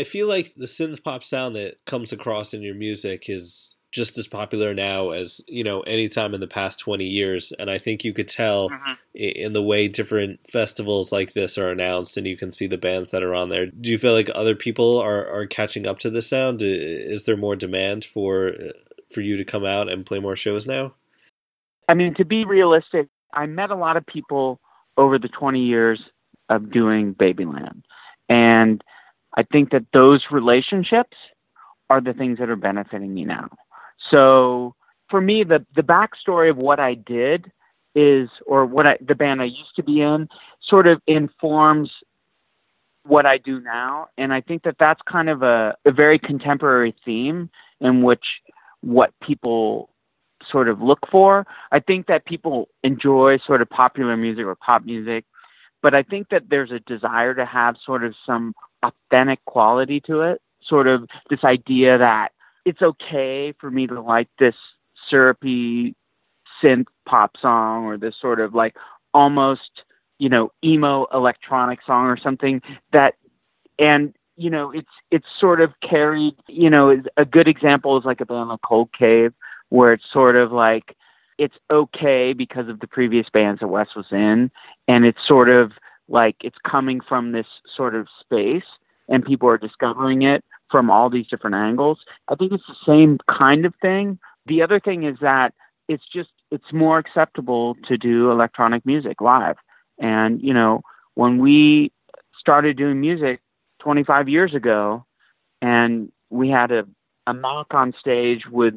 I 0.00 0.04
feel 0.04 0.26
like 0.26 0.54
the 0.54 0.66
synth 0.66 1.04
pop 1.04 1.22
sound 1.22 1.56
that 1.56 1.76
comes 1.84 2.12
across 2.12 2.54
in 2.54 2.62
your 2.62 2.74
music 2.74 3.28
is 3.28 3.76
just 3.92 4.16
as 4.18 4.28
popular 4.28 4.72
now 4.72 5.10
as 5.10 5.40
you 5.48 5.64
know 5.64 5.80
any 5.80 6.08
time 6.08 6.32
in 6.32 6.40
the 6.40 6.46
past 6.46 6.78
20 6.78 7.04
years 7.04 7.52
and 7.58 7.68
i 7.68 7.76
think 7.76 8.04
you 8.04 8.12
could 8.12 8.28
tell 8.28 8.70
Mhm. 8.70 8.96
in 9.14 9.52
the 9.52 9.62
way 9.62 9.88
different 9.88 10.38
festivals 10.48 11.10
like 11.10 11.32
this 11.32 11.58
are 11.58 11.70
announced 11.70 12.16
and 12.16 12.24
you 12.24 12.36
can 12.36 12.52
see 12.52 12.68
the 12.68 12.78
bands 12.78 13.10
that 13.10 13.24
are 13.24 13.34
on 13.34 13.48
there 13.48 13.66
do 13.66 13.90
you 13.90 13.98
feel 13.98 14.12
like 14.12 14.30
other 14.32 14.54
people 14.54 14.96
are, 14.98 15.26
are 15.26 15.44
catching 15.44 15.88
up 15.88 15.98
to 15.98 16.08
the 16.08 16.22
sound 16.22 16.62
is 16.62 17.24
there 17.24 17.36
more 17.36 17.56
demand 17.56 18.04
for 18.04 18.54
for 19.12 19.22
you 19.22 19.36
to 19.36 19.44
come 19.44 19.64
out 19.64 19.88
and 19.90 20.06
play 20.06 20.20
more 20.20 20.36
shows 20.36 20.68
now 20.68 20.94
I 21.88 21.94
mean, 21.94 22.14
to 22.14 22.24
be 22.24 22.44
realistic, 22.44 23.08
I 23.34 23.46
met 23.46 23.70
a 23.70 23.74
lot 23.74 23.96
of 23.96 24.06
people 24.06 24.60
over 24.96 25.18
the 25.18 25.26
20 25.26 25.58
years 25.58 26.00
of 26.48 26.70
doing 26.70 27.16
Babyland. 27.16 27.82
And 28.28 28.80
I 29.36 29.42
think 29.42 29.70
that 29.70 29.86
those 29.92 30.24
relationships 30.30 31.16
are 31.88 32.00
the 32.00 32.12
things 32.12 32.38
that 32.38 32.48
are 32.48 32.56
benefiting 32.56 33.14
me 33.14 33.24
now. 33.24 33.48
So 34.10 34.74
for 35.08 35.20
me, 35.20 35.44
the, 35.44 35.64
the 35.74 35.82
backstory 35.82 36.50
of 36.50 36.56
what 36.56 36.80
I 36.80 36.94
did 36.94 37.50
is, 37.94 38.28
or 38.46 38.64
what 38.66 38.86
I, 38.86 38.98
the 39.00 39.14
band 39.14 39.42
I 39.42 39.46
used 39.46 39.74
to 39.76 39.82
be 39.82 40.00
in, 40.00 40.28
sort 40.62 40.86
of 40.86 41.00
informs 41.06 41.90
what 43.04 43.26
I 43.26 43.38
do 43.38 43.60
now. 43.60 44.08
And 44.16 44.32
I 44.32 44.40
think 44.40 44.62
that 44.62 44.76
that's 44.78 45.00
kind 45.10 45.28
of 45.28 45.42
a, 45.42 45.74
a 45.84 45.92
very 45.92 46.18
contemporary 46.18 46.94
theme 47.04 47.50
in 47.80 48.02
which 48.02 48.24
what 48.82 49.12
people 49.22 49.90
sort 50.50 50.68
of 50.68 50.80
look 50.80 51.00
for. 51.10 51.46
I 51.72 51.80
think 51.80 52.06
that 52.06 52.24
people 52.24 52.68
enjoy 52.82 53.38
sort 53.46 53.62
of 53.62 53.68
popular 53.68 54.16
music 54.16 54.44
or 54.44 54.54
pop 54.54 54.84
music, 54.84 55.24
but 55.82 55.94
I 55.94 56.02
think 56.02 56.28
that 56.30 56.44
there's 56.48 56.70
a 56.70 56.80
desire 56.80 57.34
to 57.34 57.44
have 57.44 57.76
sort 57.84 58.04
of 58.04 58.14
some 58.26 58.54
authentic 58.82 59.44
quality 59.44 60.00
to 60.00 60.20
it. 60.22 60.40
Sort 60.62 60.86
of 60.86 61.08
this 61.28 61.44
idea 61.44 61.98
that 61.98 62.32
it's 62.64 62.82
okay 62.82 63.52
for 63.58 63.70
me 63.70 63.86
to 63.86 64.00
like 64.00 64.28
this 64.38 64.54
syrupy 65.08 65.94
synth 66.62 66.86
pop 67.06 67.36
song 67.40 67.84
or 67.84 67.96
this 67.96 68.14
sort 68.20 68.40
of 68.40 68.54
like 68.54 68.76
almost, 69.14 69.82
you 70.18 70.28
know, 70.28 70.52
emo 70.62 71.06
electronic 71.12 71.80
song 71.86 72.06
or 72.06 72.16
something 72.16 72.60
that 72.92 73.14
and 73.78 74.14
you 74.36 74.48
know, 74.48 74.70
it's 74.70 74.88
it's 75.10 75.26
sort 75.38 75.60
of 75.60 75.72
carried, 75.86 76.34
you 76.48 76.70
know, 76.70 77.02
a 77.16 77.24
good 77.24 77.46
example 77.46 77.98
is 77.98 78.04
like 78.04 78.20
a 78.22 78.26
band 78.26 78.48
like 78.48 78.60
Cold 78.66 78.90
Cave 78.98 79.34
where 79.68 79.92
it's 79.92 80.04
sort 80.10 80.36
of 80.36 80.50
like 80.50 80.96
it's 81.38 81.56
okay 81.70 82.32
because 82.32 82.68
of 82.68 82.80
the 82.80 82.86
previous 82.86 83.26
bands 83.32 83.60
that 83.60 83.68
Wes 83.68 83.88
was 83.96 84.06
in, 84.10 84.50
and 84.88 85.04
it's 85.04 85.26
sort 85.26 85.48
of 85.48 85.72
like 86.10 86.36
it's 86.42 86.58
coming 86.70 87.00
from 87.00 87.32
this 87.32 87.46
sort 87.74 87.94
of 87.94 88.06
space, 88.20 88.68
and 89.08 89.24
people 89.24 89.48
are 89.48 89.56
discovering 89.56 90.22
it 90.22 90.44
from 90.70 90.90
all 90.90 91.08
these 91.08 91.26
different 91.28 91.56
angles. 91.56 92.00
I 92.28 92.34
think 92.34 92.52
it's 92.52 92.66
the 92.68 92.86
same 92.86 93.18
kind 93.28 93.64
of 93.64 93.74
thing. 93.80 94.18
The 94.46 94.62
other 94.62 94.78
thing 94.78 95.04
is 95.04 95.16
that 95.22 95.54
it's 95.88 96.04
just 96.12 96.30
it's 96.50 96.72
more 96.72 96.98
acceptable 96.98 97.76
to 97.88 97.96
do 97.96 98.30
electronic 98.30 98.84
music 98.84 99.22
live, 99.22 99.56
and 99.98 100.42
you 100.42 100.52
know 100.52 100.82
when 101.14 101.38
we 101.38 101.92
started 102.38 102.76
doing 102.76 103.00
music 103.00 103.40
25 103.80 104.28
years 104.28 104.54
ago, 104.54 105.04
and 105.62 106.12
we 106.28 106.50
had 106.50 106.70
a 106.70 106.84
a 107.26 107.32
Mac 107.32 107.72
on 107.72 107.94
stage 107.98 108.42
with 108.50 108.74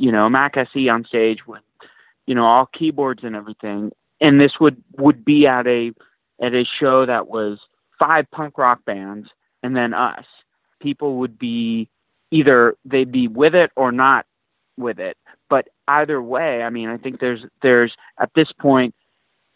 you 0.00 0.10
know, 0.10 0.26
a 0.26 0.30
Mac 0.30 0.56
SE 0.56 0.88
on 0.88 1.04
stage 1.04 1.46
with, 1.46 1.60
you 2.26 2.34
know, 2.34 2.44
all 2.44 2.66
keyboards 2.66 3.22
and 3.22 3.36
everything. 3.36 3.92
And 4.18 4.40
this 4.40 4.52
would 4.58 4.82
would 4.96 5.24
be 5.24 5.46
at 5.46 5.66
a 5.66 5.92
at 6.40 6.54
a 6.54 6.64
show 6.64 7.06
that 7.06 7.28
was 7.28 7.58
five 7.98 8.30
punk 8.30 8.58
rock 8.58 8.84
bands 8.84 9.28
and 9.62 9.76
then 9.76 9.94
us. 9.94 10.24
People 10.80 11.18
would 11.18 11.38
be 11.38 11.88
either 12.30 12.74
they'd 12.84 13.12
be 13.12 13.28
with 13.28 13.54
it 13.54 13.70
or 13.76 13.92
not 13.92 14.26
with 14.76 14.98
it. 14.98 15.16
But 15.48 15.68
either 15.88 16.22
way, 16.22 16.62
I 16.62 16.70
mean, 16.70 16.88
I 16.88 16.96
think 16.96 17.20
there's 17.20 17.40
there's 17.62 17.92
at 18.18 18.30
this 18.34 18.50
point 18.52 18.94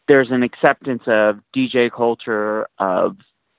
there's 0.08 0.30
an 0.30 0.42
acceptance 0.42 1.02
of 1.06 1.40
DJ 1.56 1.90
culture 1.90 2.68
of 2.78 3.16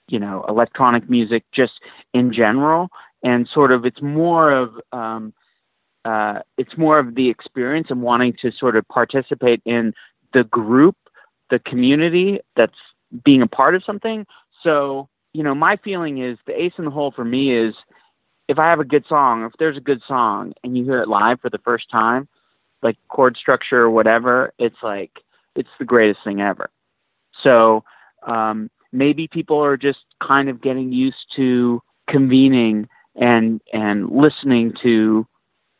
you 0.07 0.19
know 0.19 0.45
electronic 0.47 1.09
music 1.09 1.43
just 1.51 1.73
in 2.13 2.31
general, 2.33 2.89
and 3.23 3.47
sort 3.51 3.71
of 3.71 3.85
it's 3.85 4.01
more 4.01 4.51
of 4.51 4.73
um, 4.91 5.33
uh, 6.03 6.39
it's 6.57 6.77
more 6.77 6.99
of 6.99 7.15
the 7.15 7.29
experience 7.29 7.87
and 7.89 8.01
wanting 8.01 8.35
to 8.41 8.51
sort 8.51 8.75
of 8.75 8.87
participate 8.89 9.61
in 9.65 9.93
the 10.33 10.43
group, 10.43 10.95
the 11.49 11.59
community 11.59 12.39
that's 12.55 12.77
being 13.23 13.41
a 13.41 13.47
part 13.47 13.75
of 13.75 13.83
something. 13.83 14.25
So, 14.63 15.09
you 15.33 15.43
know, 15.43 15.55
my 15.55 15.77
feeling 15.83 16.21
is 16.23 16.37
the 16.47 16.59
ace 16.59 16.73
in 16.77 16.85
the 16.85 16.91
hole 16.91 17.13
for 17.15 17.25
me 17.25 17.55
is 17.55 17.73
if 18.47 18.59
I 18.59 18.69
have 18.69 18.79
a 18.79 18.85
good 18.85 19.05
song, 19.07 19.43
if 19.43 19.53
there's 19.59 19.77
a 19.77 19.81
good 19.81 20.01
song 20.07 20.53
and 20.63 20.77
you 20.77 20.83
hear 20.83 21.01
it 21.01 21.09
live 21.09 21.39
for 21.41 21.49
the 21.49 21.59
first 21.59 21.89
time, 21.91 22.27
like 22.81 22.97
chord 23.07 23.37
structure 23.37 23.81
or 23.81 23.89
whatever, 23.89 24.53
it's 24.59 24.77
like, 24.83 25.11
it's 25.55 25.69
the 25.79 25.85
greatest 25.85 26.19
thing 26.23 26.41
ever. 26.41 26.69
So, 27.43 27.83
um, 28.27 28.69
maybe 28.91 29.27
people 29.27 29.63
are 29.63 29.77
just 29.77 29.99
kind 30.25 30.49
of 30.49 30.61
getting 30.61 30.91
used 30.91 31.25
to 31.35 31.81
convening 32.09 32.87
and, 33.15 33.61
and 33.73 34.09
listening 34.09 34.73
to 34.83 35.27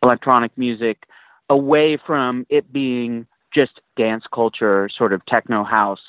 electronic 0.03 0.57
music 0.57 1.03
away 1.49 1.97
from 2.05 2.45
it 2.49 2.71
being 2.73 3.27
just 3.53 3.79
dance 3.95 4.23
culture, 4.33 4.89
sort 4.95 5.13
of 5.13 5.25
techno 5.25 5.63
house, 5.63 6.01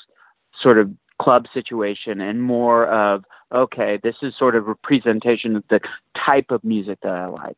sort 0.61 0.79
of 0.79 0.91
club 1.21 1.47
situation, 1.55 2.21
and 2.21 2.43
more 2.43 2.87
of 2.87 3.25
okay, 3.55 3.99
this 4.03 4.17
is 4.23 4.35
sort 4.37 4.57
of 4.57 4.67
a 4.69 4.75
presentation 4.75 5.55
of 5.57 5.65
the 5.71 5.79
type 6.27 6.51
of 6.51 6.65
music 6.65 6.99
that 7.03 7.13
I 7.13 7.27
like. 7.27 7.57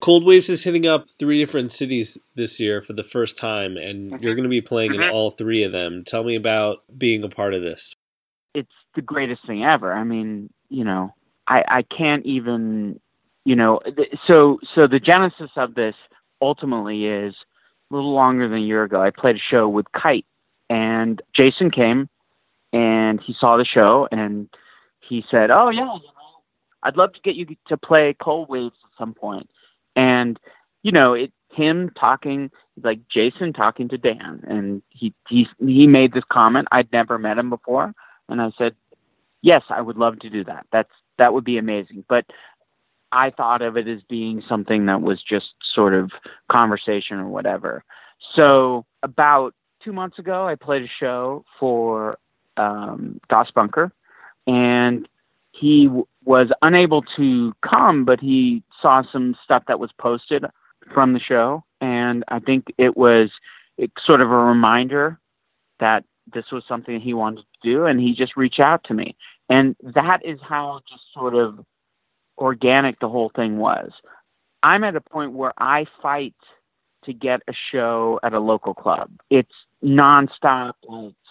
Cold 0.00 0.24
Waves 0.24 0.48
is 0.48 0.64
hitting 0.64 0.86
up 0.86 1.06
three 1.18 1.38
different 1.38 1.70
cities 1.72 2.18
this 2.34 2.58
year 2.60 2.82
for 2.82 2.92
the 2.92 3.04
first 3.04 3.36
time, 3.38 3.76
and 3.76 4.12
Mhm. 4.12 4.22
you're 4.22 4.34
going 4.34 4.42
to 4.44 4.48
be 4.48 4.60
playing 4.60 4.94
in 4.94 5.00
Mhm. 5.00 5.12
all 5.12 5.30
three 5.30 5.62
of 5.62 5.70
them. 5.72 6.02
Tell 6.04 6.24
me 6.24 6.34
about 6.36 6.78
being 6.96 7.22
a 7.22 7.28
part 7.28 7.54
of 7.54 7.62
this. 7.62 7.94
it's 8.54 8.72
the 8.96 9.02
greatest 9.02 9.46
thing 9.46 9.62
ever. 9.64 9.92
I 9.92 10.02
mean, 10.02 10.50
you 10.70 10.82
know, 10.82 11.14
I 11.46 11.62
I 11.68 11.82
can't 11.82 12.24
even, 12.26 12.98
you 13.44 13.54
know, 13.54 13.78
th- 13.96 14.08
so 14.26 14.58
so 14.74 14.86
the 14.88 14.98
genesis 14.98 15.50
of 15.56 15.74
this 15.74 15.94
ultimately 16.40 17.04
is 17.06 17.34
a 17.90 17.94
little 17.94 18.12
longer 18.12 18.48
than 18.48 18.58
a 18.58 18.62
year 18.62 18.82
ago. 18.82 19.00
I 19.00 19.10
played 19.10 19.36
a 19.36 19.38
show 19.38 19.68
with 19.68 19.86
Kite, 19.92 20.26
and 20.70 21.20
Jason 21.34 21.70
came, 21.70 22.08
and 22.72 23.20
he 23.20 23.34
saw 23.38 23.56
the 23.56 23.64
show, 23.64 24.08
and 24.10 24.48
he 25.00 25.24
said, 25.30 25.50
"Oh 25.50 25.70
yeah, 25.70 25.80
you 25.80 25.86
know, 25.86 26.00
I'd 26.82 26.96
love 26.96 27.12
to 27.14 27.20
get 27.20 27.34
you 27.34 27.46
to 27.66 27.76
play 27.76 28.14
Cold 28.20 28.48
Waves 28.48 28.76
at 28.84 28.98
some 28.98 29.14
point." 29.14 29.50
And 29.96 30.38
you 30.82 30.92
know, 30.92 31.14
it 31.14 31.32
him 31.52 31.90
talking 31.98 32.50
like 32.82 33.00
Jason 33.08 33.52
talking 33.52 33.88
to 33.88 33.98
Dan, 33.98 34.44
and 34.46 34.82
he 34.90 35.14
he 35.28 35.46
he 35.58 35.86
made 35.86 36.12
this 36.12 36.24
comment. 36.30 36.68
I'd 36.72 36.92
never 36.92 37.18
met 37.18 37.38
him 37.38 37.50
before, 37.50 37.92
and 38.28 38.40
I 38.40 38.50
said, 38.56 38.74
"Yes, 39.42 39.62
I 39.70 39.80
would 39.80 39.96
love 39.96 40.18
to 40.20 40.30
do 40.30 40.44
that. 40.44 40.66
That's 40.72 40.92
that 41.18 41.32
would 41.34 41.44
be 41.44 41.58
amazing." 41.58 42.04
But 42.08 42.26
I 43.10 43.30
thought 43.30 43.62
of 43.62 43.76
it 43.76 43.88
as 43.88 44.02
being 44.08 44.42
something 44.48 44.86
that 44.86 45.00
was 45.00 45.22
just 45.22 45.54
sort 45.74 45.94
of 45.94 46.10
conversation 46.50 47.18
or 47.18 47.28
whatever. 47.28 47.84
So 48.34 48.84
about 49.02 49.54
two 49.82 49.92
months 49.92 50.18
ago, 50.18 50.46
I 50.46 50.54
played 50.54 50.82
a 50.82 50.90
show 51.00 51.44
for 51.58 52.18
um, 52.58 53.20
Goss 53.28 53.50
Bunker, 53.50 53.92
and 54.46 55.08
he 55.52 55.86
w- 55.86 56.06
was 56.24 56.48
unable 56.62 57.02
to 57.16 57.54
come, 57.62 58.04
but 58.04 58.20
he 58.20 58.62
saw 58.80 59.02
some 59.10 59.36
stuff 59.44 59.64
that 59.68 59.80
was 59.80 59.90
posted 59.98 60.44
from 60.92 61.12
the 61.12 61.20
show, 61.20 61.64
and 61.80 62.24
I 62.28 62.38
think 62.38 62.66
it 62.78 62.96
was 62.96 63.30
it, 63.76 63.90
sort 64.04 64.20
of 64.20 64.30
a 64.30 64.36
reminder 64.36 65.18
that 65.80 66.04
this 66.32 66.46
was 66.52 66.64
something 66.68 67.00
he 67.00 67.14
wanted 67.14 67.42
to 67.42 67.70
do, 67.70 67.86
and 67.86 68.00
he 68.00 68.14
just 68.14 68.36
reached 68.36 68.60
out 68.60 68.84
to 68.84 68.94
me, 68.94 69.16
and 69.48 69.76
that 69.82 70.20
is 70.24 70.38
how 70.42 70.80
just 70.88 71.02
sort 71.14 71.34
of 71.34 71.64
organic 72.38 72.98
the 73.00 73.08
whole 73.08 73.30
thing 73.34 73.58
was. 73.58 73.90
I'm 74.62 74.84
at 74.84 74.96
a 74.96 75.00
point 75.00 75.32
where 75.32 75.52
I 75.58 75.86
fight 76.02 76.34
to 77.04 77.12
get 77.12 77.40
a 77.48 77.52
show 77.70 78.18
at 78.22 78.34
a 78.34 78.40
local 78.40 78.74
club. 78.74 79.10
It's 79.30 79.52
nonstop, 79.82 80.72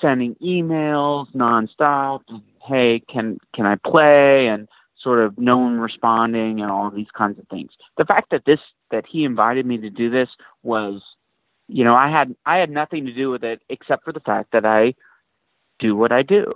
sending 0.02 0.36
emails 0.36 1.32
nonstop. 1.34 2.22
Hey, 2.66 3.02
can 3.10 3.40
can 3.54 3.66
I 3.66 3.76
play? 3.76 4.48
And 4.48 4.68
sort 5.02 5.20
of 5.20 5.38
no 5.38 5.58
one 5.58 5.80
responding 5.80 6.62
and 6.62 6.72
all 6.72 6.90
these 6.90 7.12
kinds 7.16 7.40
of 7.40 7.48
things. 7.48 7.72
The 7.98 8.06
fact 8.06 8.32
that 8.32 8.44
this 8.46 8.60
that 8.92 9.06
he 9.10 9.24
invited 9.24 9.66
me 9.66 9.78
to 9.78 9.90
do 9.90 10.10
this 10.10 10.30
was, 10.64 11.02
you 11.68 11.84
know, 11.84 11.96
I 11.96 12.10
had 12.10 12.36
I 12.46 12.58
had 12.58 12.70
nothing 12.70 13.06
to 13.06 13.14
do 13.14 13.30
with 13.30 13.44
it 13.44 13.62
except 13.70 14.04
for 14.04 14.12
the 14.14 14.20
fact 14.20 14.52
that 14.52 14.66
I 14.66 14.96
do 15.80 15.96
what 15.96 16.12
I 16.12 16.24
do. 16.24 16.52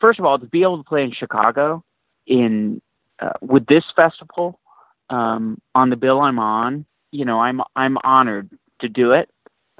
First 0.00 0.18
of 0.18 0.24
all, 0.24 0.38
to 0.38 0.46
be 0.46 0.62
able 0.62 0.78
to 0.78 0.88
play 0.88 1.04
in 1.04 1.12
Chicago 1.12 1.84
in 2.26 2.80
uh, 3.18 3.32
with 3.40 3.66
this 3.66 3.84
festival 3.94 4.58
um, 5.10 5.60
on 5.74 5.90
the 5.90 5.96
bill 5.96 6.20
I'm 6.20 6.38
on, 6.38 6.86
you 7.10 7.24
know, 7.24 7.40
I'm 7.40 7.60
I'm 7.76 7.98
honored 8.04 8.50
to 8.80 8.88
do 8.88 9.12
it. 9.12 9.30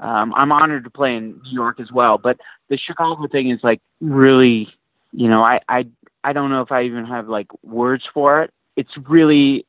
Um, 0.03 0.35
I'm 0.35 0.51
honored 0.51 0.83
to 0.85 0.91
play 0.91 1.15
in 1.15 1.41
New 1.45 1.53
York 1.53 1.79
as 1.79 1.93
well, 1.93 2.19
but 2.19 2.37
the 2.69 2.77
Chicago 2.77 3.29
thing 3.29 3.51
is 3.51 3.61
like 3.63 3.81
really, 4.01 4.69
you 5.13 5.29
know, 5.29 5.43
I 5.45 5.61
I 5.69 5.87
I 6.25 6.33
don't 6.33 6.51
know 6.51 6.61
if 6.61 6.73
I 6.73 6.83
even 6.83 7.05
have 7.07 7.29
like 7.29 7.47
words 7.63 8.03
for 8.13 8.43
it. 8.43 8.51
It's 8.77 8.91
really 9.09 9.65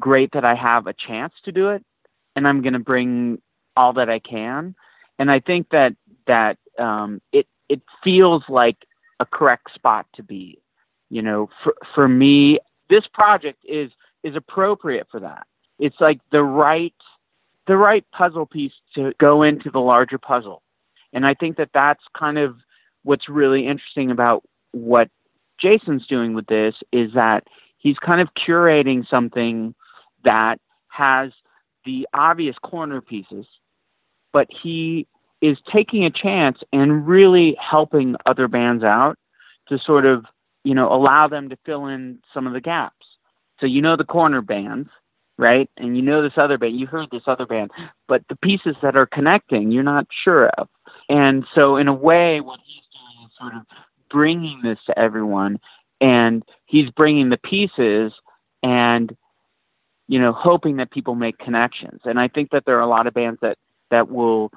great 0.00 0.30
that 0.32 0.46
I 0.46 0.54
have 0.54 0.86
a 0.86 0.94
chance 0.94 1.34
to 1.44 1.52
do 1.52 1.68
it, 1.68 1.84
and 2.34 2.48
I'm 2.48 2.62
going 2.62 2.72
to 2.72 2.78
bring 2.78 3.40
all 3.76 3.92
that 3.92 4.08
I 4.08 4.18
can. 4.18 4.74
And 5.18 5.30
I 5.30 5.40
think 5.40 5.68
that 5.70 5.94
that 6.26 6.56
um, 6.78 7.20
it 7.32 7.46
it 7.68 7.82
feels 8.02 8.44
like 8.48 8.76
a 9.20 9.26
correct 9.26 9.74
spot 9.74 10.06
to 10.14 10.22
be. 10.22 10.58
You 11.10 11.20
know, 11.20 11.50
for 11.62 11.74
for 11.94 12.08
me, 12.08 12.60
this 12.88 13.04
project 13.12 13.58
is 13.68 13.90
is 14.24 14.36
appropriate 14.36 15.06
for 15.10 15.20
that. 15.20 15.46
It's 15.78 16.00
like 16.00 16.20
the 16.32 16.42
right 16.42 16.94
the 17.66 17.76
right 17.76 18.04
puzzle 18.12 18.46
piece 18.46 18.72
to 18.94 19.12
go 19.18 19.42
into 19.42 19.70
the 19.70 19.80
larger 19.80 20.18
puzzle. 20.18 20.62
And 21.12 21.26
I 21.26 21.34
think 21.34 21.56
that 21.56 21.70
that's 21.74 22.02
kind 22.18 22.38
of 22.38 22.56
what's 23.02 23.28
really 23.28 23.66
interesting 23.66 24.10
about 24.10 24.42
what 24.72 25.08
Jason's 25.58 26.06
doing 26.06 26.34
with 26.34 26.46
this 26.46 26.74
is 26.92 27.12
that 27.14 27.44
he's 27.78 27.98
kind 27.98 28.20
of 28.20 28.28
curating 28.34 29.08
something 29.08 29.74
that 30.24 30.60
has 30.88 31.32
the 31.84 32.06
obvious 32.12 32.56
corner 32.62 33.00
pieces, 33.00 33.46
but 34.32 34.48
he 34.50 35.06
is 35.40 35.56
taking 35.72 36.04
a 36.04 36.10
chance 36.10 36.58
and 36.72 37.06
really 37.06 37.56
helping 37.60 38.16
other 38.26 38.48
bands 38.48 38.82
out 38.82 39.16
to 39.68 39.78
sort 39.78 40.04
of, 40.04 40.24
you 40.64 40.74
know, 40.74 40.92
allow 40.92 41.28
them 41.28 41.48
to 41.48 41.56
fill 41.64 41.86
in 41.86 42.18
some 42.34 42.46
of 42.46 42.52
the 42.52 42.60
gaps. 42.60 43.06
So 43.60 43.66
you 43.66 43.80
know 43.80 43.96
the 43.96 44.04
corner 44.04 44.42
bands, 44.42 44.88
right? 45.38 45.68
And 45.76 45.96
you 45.96 46.02
know 46.02 46.22
this 46.22 46.32
other 46.36 46.58
band, 46.58 46.78
you 46.78 46.86
heard 46.86 47.08
this 47.10 47.22
other 47.26 47.46
band, 47.46 47.70
but 48.08 48.22
the 48.28 48.36
pieces 48.36 48.76
that 48.82 48.96
are 48.96 49.06
connecting, 49.06 49.70
you're 49.70 49.82
not 49.82 50.06
sure 50.24 50.48
of. 50.50 50.68
And 51.08 51.44
so, 51.54 51.76
in 51.76 51.88
a 51.88 51.94
way, 51.94 52.40
what 52.40 52.60
he's 52.64 52.82
doing 52.92 53.26
is 53.26 53.32
sort 53.38 53.54
of 53.54 53.62
bringing 54.10 54.60
this 54.62 54.78
to 54.86 54.98
everyone, 54.98 55.58
and 56.00 56.42
he's 56.66 56.90
bringing 56.90 57.28
the 57.28 57.36
pieces 57.36 58.12
and, 58.62 59.16
you 60.08 60.18
know, 60.18 60.32
hoping 60.32 60.76
that 60.76 60.90
people 60.90 61.14
make 61.14 61.38
connections. 61.38 62.00
And 62.04 62.18
I 62.18 62.28
think 62.28 62.50
that 62.50 62.64
there 62.64 62.76
are 62.76 62.82
a 62.82 62.88
lot 62.88 63.06
of 63.06 63.14
bands 63.14 63.40
that 63.42 63.58
that 63.90 64.10
will, 64.10 64.50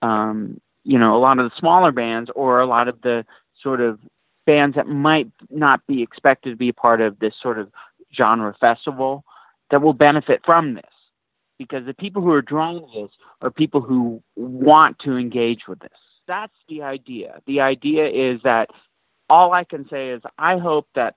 um, 0.00 0.60
you 0.84 0.98
know, 0.98 1.16
a 1.16 1.20
lot 1.20 1.38
of 1.38 1.50
the 1.50 1.56
smaller 1.58 1.92
bands 1.92 2.30
or 2.34 2.60
a 2.60 2.66
lot 2.66 2.88
of 2.88 3.00
the 3.02 3.26
sort 3.62 3.80
of 3.80 3.98
bands 4.46 4.76
that 4.76 4.86
might 4.86 5.28
not 5.50 5.86
be 5.86 6.02
expected 6.02 6.50
to 6.50 6.56
be 6.56 6.72
part 6.72 7.02
of 7.02 7.18
this 7.18 7.34
sort 7.42 7.58
of 7.58 7.70
genre 8.16 8.56
festival 8.58 9.22
that 9.70 9.82
will 9.82 9.92
benefit 9.92 10.40
from 10.44 10.74
this 10.74 10.84
because 11.58 11.84
the 11.86 11.94
people 11.94 12.22
who 12.22 12.32
are 12.32 12.42
drawn 12.42 12.76
to 12.80 13.02
this 13.02 13.10
are 13.42 13.50
people 13.50 13.80
who 13.80 14.22
want 14.36 14.98
to 15.00 15.16
engage 15.16 15.68
with 15.68 15.78
this. 15.80 15.90
That's 16.26 16.52
the 16.68 16.82
idea. 16.82 17.40
The 17.46 17.60
idea 17.60 18.06
is 18.08 18.40
that 18.44 18.70
all 19.28 19.52
I 19.52 19.64
can 19.64 19.88
say 19.88 20.10
is 20.10 20.22
I 20.38 20.58
hope 20.58 20.88
that 20.94 21.16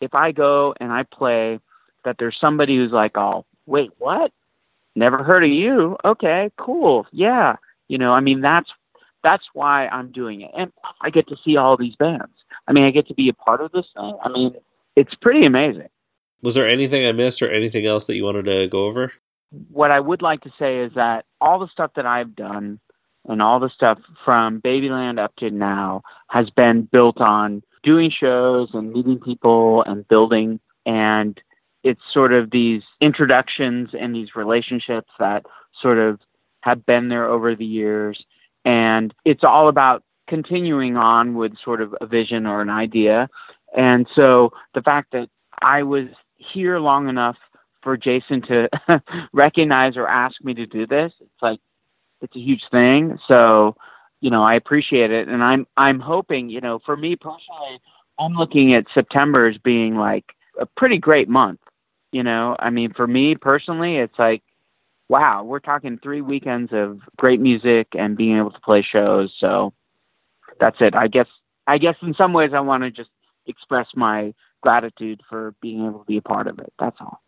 if 0.00 0.14
I 0.14 0.32
go 0.32 0.74
and 0.80 0.92
I 0.92 1.04
play, 1.04 1.60
that 2.04 2.16
there's 2.18 2.36
somebody 2.40 2.76
who's 2.76 2.92
like, 2.92 3.16
oh, 3.16 3.44
wait, 3.66 3.90
what? 3.98 4.32
Never 4.96 5.22
heard 5.22 5.44
of 5.44 5.50
you? 5.50 5.96
Okay, 6.04 6.50
cool. 6.56 7.06
Yeah. 7.12 7.56
You 7.88 7.98
know, 7.98 8.12
I 8.12 8.20
mean, 8.20 8.40
that's 8.40 8.70
that's 9.22 9.44
why 9.52 9.86
I'm 9.88 10.10
doing 10.10 10.40
it. 10.40 10.50
And 10.56 10.72
I 11.02 11.10
get 11.10 11.28
to 11.28 11.36
see 11.44 11.56
all 11.56 11.76
these 11.76 11.94
bands. 11.96 12.32
I 12.66 12.72
mean, 12.72 12.84
I 12.84 12.90
get 12.90 13.06
to 13.08 13.14
be 13.14 13.28
a 13.28 13.34
part 13.34 13.60
of 13.60 13.70
this 13.72 13.86
thing. 13.94 14.16
I 14.24 14.28
mean, 14.30 14.54
it's 14.96 15.14
pretty 15.14 15.44
amazing. 15.44 15.88
Was 16.42 16.54
there 16.54 16.66
anything 16.66 17.06
I 17.06 17.12
missed 17.12 17.42
or 17.42 17.50
anything 17.50 17.86
else 17.86 18.06
that 18.06 18.16
you 18.16 18.24
wanted 18.24 18.46
to 18.46 18.68
go 18.68 18.84
over? 18.84 19.12
what 19.70 19.90
I 19.90 20.00
would 20.00 20.22
like 20.22 20.42
to 20.42 20.52
say 20.58 20.78
is 20.78 20.92
that 20.94 21.24
all 21.40 21.58
the 21.58 21.68
stuff 21.68 21.92
that 21.96 22.06
I've 22.06 22.36
done 22.36 22.78
and 23.28 23.42
all 23.42 23.60
the 23.60 23.70
stuff 23.70 23.98
from 24.24 24.60
Babyland 24.60 25.18
up 25.18 25.34
to 25.36 25.50
now 25.50 26.02
has 26.30 26.50
been 26.50 26.82
built 26.82 27.20
on 27.20 27.62
doing 27.82 28.10
shows 28.10 28.68
and 28.72 28.92
meeting 28.92 29.18
people 29.18 29.82
and 29.82 30.06
building. 30.08 30.60
And 30.86 31.40
it's 31.82 32.00
sort 32.12 32.32
of 32.32 32.50
these 32.50 32.82
introductions 33.00 33.90
and 33.98 34.14
these 34.14 34.36
relationships 34.36 35.10
that 35.18 35.44
sort 35.80 35.98
of 35.98 36.20
have 36.62 36.86
been 36.86 37.08
there 37.08 37.26
over 37.26 37.54
the 37.54 37.64
years. 37.64 38.22
And 38.64 39.12
it's 39.24 39.44
all 39.44 39.68
about 39.68 40.02
continuing 40.28 40.96
on 40.96 41.34
with 41.34 41.52
sort 41.64 41.80
of 41.82 41.94
a 42.00 42.06
vision 42.06 42.46
or 42.46 42.60
an 42.62 42.70
idea. 42.70 43.28
And 43.76 44.06
so 44.14 44.50
the 44.74 44.82
fact 44.82 45.12
that 45.12 45.28
I 45.62 45.82
was 45.82 46.06
here 46.52 46.78
long 46.78 47.08
enough 47.08 47.36
for 47.82 47.96
Jason 47.96 48.42
to 48.42 48.68
recognize 49.32 49.96
or 49.96 50.06
ask 50.08 50.36
me 50.42 50.54
to 50.54 50.66
do 50.66 50.86
this. 50.86 51.12
It's 51.20 51.42
like 51.42 51.60
it's 52.20 52.36
a 52.36 52.40
huge 52.40 52.62
thing. 52.70 53.18
So, 53.28 53.76
you 54.20 54.30
know, 54.30 54.42
I 54.42 54.54
appreciate 54.54 55.10
it 55.10 55.28
and 55.28 55.42
I'm 55.42 55.66
I'm 55.76 56.00
hoping, 56.00 56.50
you 56.50 56.60
know, 56.60 56.80
for 56.84 56.96
me 56.96 57.16
personally, 57.16 57.80
I'm 58.18 58.34
looking 58.34 58.74
at 58.74 58.86
September 58.94 59.46
as 59.48 59.58
being 59.58 59.96
like 59.96 60.24
a 60.60 60.66
pretty 60.66 60.98
great 60.98 61.28
month. 61.28 61.60
You 62.12 62.22
know, 62.22 62.56
I 62.58 62.70
mean 62.70 62.92
for 62.94 63.06
me 63.06 63.34
personally, 63.36 63.96
it's 63.96 64.18
like 64.18 64.42
wow, 65.08 65.42
we're 65.42 65.58
talking 65.58 65.98
3 66.02 66.20
weekends 66.22 66.72
of 66.72 67.00
great 67.16 67.40
music 67.40 67.88
and 67.98 68.16
being 68.16 68.38
able 68.38 68.52
to 68.52 68.60
play 68.60 68.82
shows. 68.82 69.34
So, 69.40 69.72
that's 70.60 70.76
it. 70.80 70.94
I 70.94 71.08
guess 71.08 71.26
I 71.66 71.78
guess 71.78 71.96
in 72.02 72.14
some 72.14 72.32
ways 72.32 72.52
I 72.54 72.60
want 72.60 72.82
to 72.84 72.90
just 72.90 73.10
express 73.46 73.86
my 73.96 74.34
gratitude 74.62 75.20
for 75.28 75.54
being 75.60 75.86
able 75.86 76.00
to 76.00 76.04
be 76.04 76.16
a 76.18 76.22
part 76.22 76.46
of 76.46 76.58
it. 76.58 76.72
That's 76.78 76.96
all. 77.00 77.22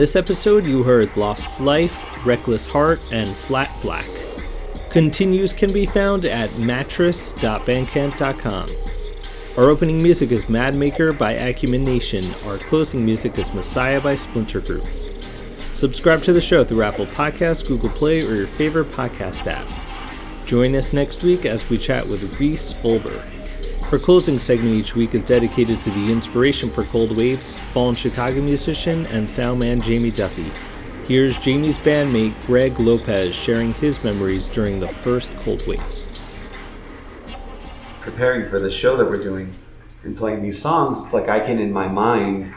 This 0.00 0.16
episode, 0.16 0.64
you 0.64 0.82
heard 0.82 1.14
Lost 1.14 1.60
Life, 1.60 2.24
Reckless 2.24 2.66
Heart, 2.66 3.00
and 3.12 3.36
Flat 3.36 3.70
Black. 3.82 4.08
Continues 4.88 5.52
can 5.52 5.74
be 5.74 5.84
found 5.84 6.24
at 6.24 6.58
mattress.bandcamp.com. 6.58 8.70
Our 9.58 9.68
opening 9.68 10.02
music 10.02 10.32
is 10.32 10.48
Mad 10.48 10.74
Maker 10.74 11.12
by 11.12 11.32
Acumen 11.32 11.84
Nation. 11.84 12.32
Our 12.46 12.56
closing 12.56 13.04
music 13.04 13.38
is 13.38 13.52
Messiah 13.52 14.00
by 14.00 14.16
Splinter 14.16 14.62
Group. 14.62 14.86
Subscribe 15.74 16.22
to 16.22 16.32
the 16.32 16.40
show 16.40 16.64
through 16.64 16.82
Apple 16.82 17.04
Podcasts, 17.04 17.68
Google 17.68 17.90
Play, 17.90 18.22
or 18.22 18.34
your 18.34 18.46
favorite 18.46 18.90
podcast 18.92 19.46
app. 19.46 19.68
Join 20.46 20.74
us 20.76 20.94
next 20.94 21.22
week 21.22 21.44
as 21.44 21.68
we 21.68 21.76
chat 21.76 22.08
with 22.08 22.40
Rhys 22.40 22.72
Fulber. 22.72 23.22
Her 23.90 23.98
closing 23.98 24.38
segment 24.38 24.76
each 24.76 24.94
week 24.94 25.16
is 25.16 25.22
dedicated 25.22 25.80
to 25.80 25.90
the 25.90 26.12
inspiration 26.12 26.70
for 26.70 26.84
Cold 26.84 27.16
Waves, 27.16 27.56
fallen 27.72 27.96
Chicago 27.96 28.40
musician, 28.40 29.04
and 29.06 29.26
soundman 29.26 29.82
Jamie 29.82 30.12
Duffy. 30.12 30.46
Here's 31.08 31.36
Jamie's 31.40 31.76
bandmate 31.76 32.32
Greg 32.46 32.78
Lopez 32.78 33.34
sharing 33.34 33.74
his 33.74 34.04
memories 34.04 34.48
during 34.48 34.78
the 34.78 34.86
first 34.86 35.34
Cold 35.40 35.66
Waves. 35.66 36.06
preparing 38.00 38.48
for 38.48 38.60
the 38.60 38.70
show 38.70 38.96
that 38.96 39.10
we're 39.10 39.20
doing 39.20 39.52
and 40.04 40.16
playing 40.16 40.40
these 40.40 40.62
songs, 40.62 41.02
it's 41.02 41.12
like 41.12 41.28
I 41.28 41.40
can 41.40 41.58
in 41.58 41.72
my 41.72 41.88
mind 41.88 42.54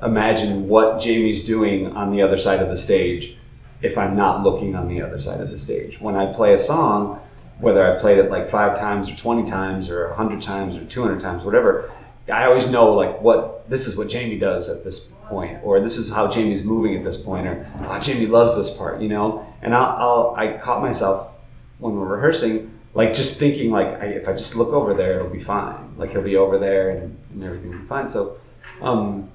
imagine 0.00 0.68
what 0.68 1.00
Jamie's 1.00 1.42
doing 1.42 1.88
on 1.96 2.12
the 2.12 2.22
other 2.22 2.36
side 2.36 2.62
of 2.62 2.68
the 2.68 2.76
stage 2.76 3.36
if 3.82 3.98
I'm 3.98 4.14
not 4.14 4.44
looking 4.44 4.76
on 4.76 4.86
the 4.86 5.02
other 5.02 5.18
side 5.18 5.40
of 5.40 5.50
the 5.50 5.58
stage. 5.58 6.00
When 6.00 6.14
I 6.14 6.32
play 6.32 6.54
a 6.54 6.58
song, 6.58 7.20
whether 7.58 7.90
I 7.90 7.98
played 7.98 8.18
it 8.18 8.30
like 8.30 8.48
five 8.48 8.78
times 8.78 9.08
or 9.08 9.16
20 9.16 9.44
times 9.48 9.90
or 9.90 10.08
100 10.08 10.42
times 10.42 10.76
or 10.76 10.84
200 10.84 11.20
times, 11.20 11.44
whatever, 11.44 11.90
I 12.32 12.46
always 12.46 12.68
know 12.68 12.92
like 12.92 13.20
what 13.20 13.68
this 13.70 13.86
is 13.86 13.96
what 13.96 14.08
Jamie 14.08 14.38
does 14.38 14.68
at 14.68 14.84
this 14.84 15.12
point, 15.26 15.60
or 15.62 15.80
this 15.80 15.96
is 15.96 16.12
how 16.12 16.28
Jamie's 16.28 16.64
moving 16.64 16.96
at 16.96 17.04
this 17.04 17.16
point, 17.16 17.46
or 17.46 17.66
oh, 17.82 18.00
Jamie 18.00 18.26
loves 18.26 18.56
this 18.56 18.70
part, 18.76 19.00
you 19.00 19.08
know. 19.08 19.46
And 19.62 19.74
I'll, 19.74 19.96
I'll 19.96 20.34
I 20.36 20.58
caught 20.58 20.82
myself 20.82 21.36
when 21.78 21.94
we're 21.94 22.06
rehearsing, 22.06 22.78
like 22.94 23.14
just 23.14 23.38
thinking 23.38 23.70
like 23.70 23.86
I, 24.02 24.06
if 24.06 24.28
I 24.28 24.32
just 24.32 24.56
look 24.56 24.70
over 24.70 24.94
there, 24.94 25.16
it'll 25.16 25.30
be 25.30 25.38
fine. 25.38 25.94
Like 25.96 26.10
he'll 26.10 26.22
be 26.22 26.36
over 26.36 26.58
there 26.58 26.90
and, 26.90 27.16
and 27.32 27.44
everything 27.44 27.70
will 27.70 27.78
be 27.78 27.86
fine. 27.86 28.08
So 28.08 28.38
um, 28.80 29.30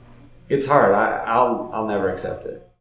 it's 0.50 0.68
hard. 0.68 0.94
I, 0.94 1.24
I'll 1.26 1.72
I'll 1.74 1.88
never 1.88 2.10
accept 2.10 2.46
it. 2.46 2.68